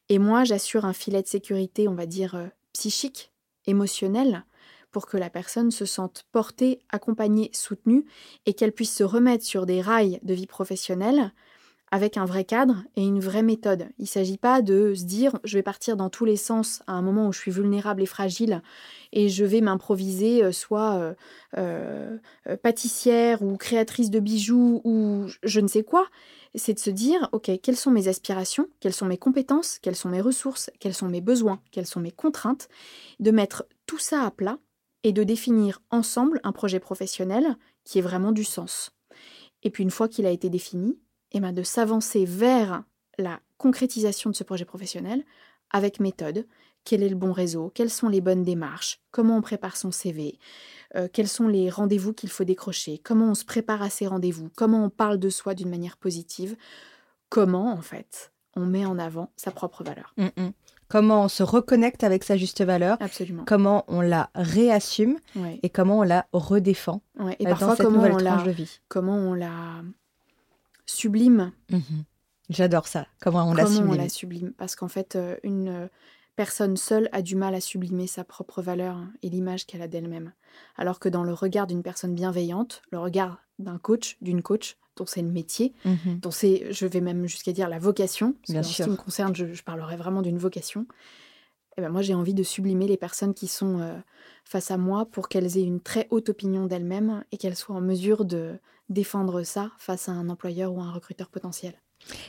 [0.09, 3.31] Et moi, j'assure un filet de sécurité, on va dire, euh, psychique,
[3.65, 4.45] émotionnel,
[4.91, 8.05] pour que la personne se sente portée, accompagnée, soutenue,
[8.45, 11.33] et qu'elle puisse se remettre sur des rails de vie professionnelle
[11.95, 13.87] avec un vrai cadre et une vraie méthode.
[13.99, 16.91] Il ne s'agit pas de se dire je vais partir dans tous les sens à
[16.91, 18.61] un moment où je suis vulnérable et fragile
[19.13, 21.13] et je vais m'improviser euh, soit euh,
[21.57, 26.07] euh, pâtissière ou créatrice de bijoux ou je ne sais quoi.
[26.53, 30.09] C'est de se dire ok, quelles sont mes aspirations, quelles sont mes compétences, quelles sont
[30.09, 32.67] mes ressources, quels sont mes besoins, quelles sont mes contraintes,
[33.21, 34.59] de mettre tout ça à plat
[35.03, 38.91] et de définir ensemble un projet professionnel qui ait vraiment du sens.
[39.63, 40.97] Et puis une fois qu'il a été défini,
[41.41, 42.83] ben, de s'avancer vers
[43.17, 45.23] la concrétisation de ce projet professionnel
[45.71, 46.45] avec méthode.
[46.83, 47.71] Quel est le bon réseau?
[47.73, 48.99] Quelles sont les bonnes démarches?
[49.11, 50.37] Comment on prépare son CV
[50.95, 52.99] euh, Quels sont les rendez-vous qu'il faut décrocher?
[52.99, 54.49] Comment on se prépare à ces rendez-vous?
[54.55, 56.55] Comment on parle de soi d'une manière positive?
[57.29, 60.13] Comment, en fait, on met en avant sa propre valeur?
[60.17, 60.51] Mm, mm.
[60.87, 62.97] Comment on se reconnecte avec sa juste valeur?
[62.99, 63.43] Absolument.
[63.45, 65.17] Comment on la réassume?
[65.63, 67.01] Et comment on la redéfend
[67.39, 68.43] Et parfois, comment on la,
[68.87, 69.81] comment on la
[70.85, 71.51] sublime.
[71.69, 72.03] Mhm.
[72.49, 73.07] J'adore ça.
[73.19, 73.89] Comment on la sublime.
[73.89, 75.87] on la sublime Parce qu'en fait, euh, une euh,
[76.35, 80.33] personne seule a du mal à sublimer sa propre valeur et l'image qu'elle a d'elle-même.
[80.75, 85.05] Alors que dans le regard d'une personne bienveillante, le regard d'un coach, d'une coach, dont
[85.05, 86.19] c'est le métier, mhm.
[86.21, 89.35] dont c'est, je vais même jusqu'à dire la vocation, Bien en ce qui me concerne,
[89.35, 90.81] je, parlerai vraiment d'une vocation.
[91.77, 93.97] Et eh ben moi, j'ai envie de sublimer les personnes qui sont euh,
[94.45, 97.81] face à moi pour qu'elles aient une très haute opinion d'elles-mêmes et qu'elles soient en
[97.81, 98.57] mesure de
[98.89, 101.81] défendre ça face à un employeur ou un recruteur potentiel.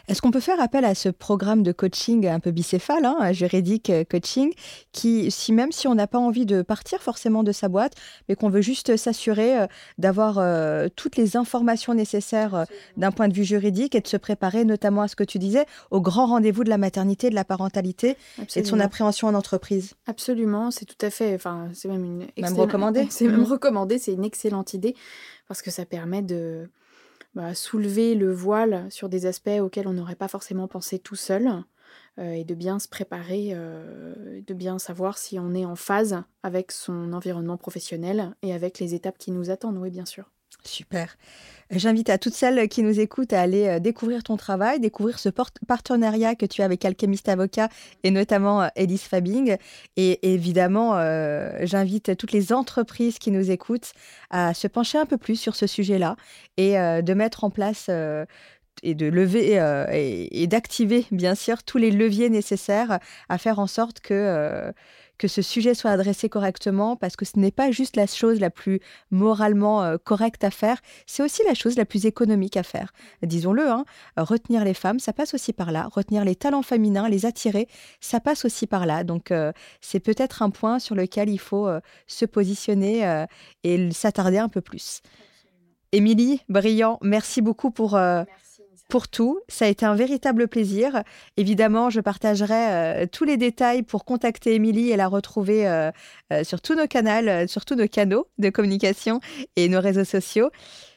[0.09, 3.91] Est-ce qu'on peut faire appel à ce programme de coaching un peu bicéphale, hein, juridique
[3.91, 4.53] euh, coaching,
[4.93, 7.95] qui, si même si on n'a pas envie de partir forcément de sa boîte,
[8.29, 9.67] mais qu'on veut juste s'assurer euh,
[9.99, 12.64] d'avoir euh, toutes les informations nécessaires
[12.97, 15.67] d'un point de vue juridique et de se préparer notamment à ce que tu disais,
[15.91, 18.17] au grand rendez-vous de la maternité, de la parentalité
[18.55, 19.95] et de son appréhension en entreprise?
[20.07, 22.27] Absolument, c'est tout à fait, enfin, c'est même une...
[22.41, 23.07] Même recommandé.
[23.11, 23.45] C'est même mmh.
[23.45, 24.95] recommandé, c'est une excellente idée
[25.49, 26.69] parce que ça permet de
[27.37, 31.62] bah, soulever le voile sur des aspects auxquels on n'aurait pas forcément pensé tout seul
[32.18, 36.22] euh, et de bien se préparer, euh, de bien savoir si on est en phase
[36.43, 40.36] avec son environnement professionnel et avec les étapes qui nous attendent, oui bien sûr.
[40.66, 41.16] Super.
[41.70, 45.28] J'invite à toutes celles qui nous écoutent à aller euh, découvrir ton travail, découvrir ce
[45.28, 47.68] partenariat que tu as avec Alchemist Avocat
[48.05, 49.57] et notamment euh, Elise Fabing.
[49.97, 53.92] Et évidemment, euh, j'invite toutes les entreprises qui nous écoutent
[54.30, 56.16] à se pencher un peu plus sur ce sujet-là
[56.57, 57.90] et de mettre en place
[58.82, 59.61] et de lever
[59.92, 64.72] et, d'activer bien sûr tous les leviers nécessaires à faire en sorte que
[65.19, 68.51] que ce sujet soit adressé correctement, parce que ce n'est pas juste la chose la
[68.51, 72.93] plus moralement euh, correcte à faire, c'est aussi la chose la plus économique à faire.
[73.23, 73.85] Disons-le, hein,
[74.17, 75.89] retenir les femmes, ça passe aussi par là.
[75.93, 77.69] Retenir les talents féminins, les attirer,
[78.01, 79.05] ça passe aussi par là.
[79.05, 83.27] Donc euh, c'est peut-être un point sur lequel il faut euh, se positionner
[83.64, 85.01] et s'attarder un peu plus.
[85.93, 87.99] Émilie, brillant, merci beaucoup pour
[88.89, 89.41] pour tout.
[89.49, 91.03] Ça a été un véritable plaisir.
[91.37, 95.91] Évidemment, je partagerai euh, tous les détails pour contacter Émilie et la retrouver euh,
[96.32, 99.20] euh, sur tous nos canaux, sur tous nos canaux de communication
[99.57, 100.51] et nos réseaux sociaux.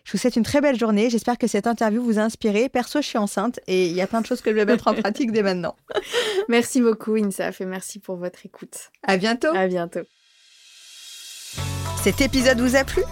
[0.04, 1.10] Je vous souhaite une très belle journée.
[1.10, 2.70] J'espère que cette interview vous a inspiré.
[2.70, 4.88] Perso, je suis enceinte et il y a plein de choses que je vais mettre
[4.88, 5.76] en pratique dès maintenant.
[6.48, 8.92] Merci beaucoup, Insaf, et merci pour votre écoute.
[9.04, 9.54] À bientôt.
[9.54, 10.02] À bientôt.
[12.04, 13.04] Cet épisode vous a plu?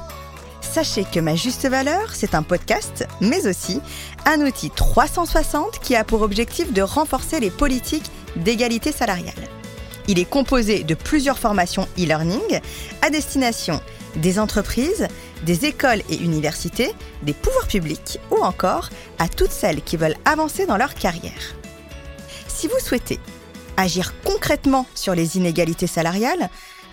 [0.77, 3.81] Sachez que Ma Juste Valeur, c'est un podcast, mais aussi
[4.27, 9.33] un outil 360 qui a pour objectif de renforcer les politiques d'égalité salariale.
[10.07, 12.59] Il est composé de plusieurs formations e-learning
[13.01, 13.81] à destination
[14.17, 15.07] des entreprises,
[15.41, 20.67] des écoles et universités, des pouvoirs publics ou encore à toutes celles qui veulent avancer
[20.67, 21.55] dans leur carrière.
[22.47, 23.19] Si vous souhaitez
[23.77, 26.51] agir concrètement sur les inégalités salariales,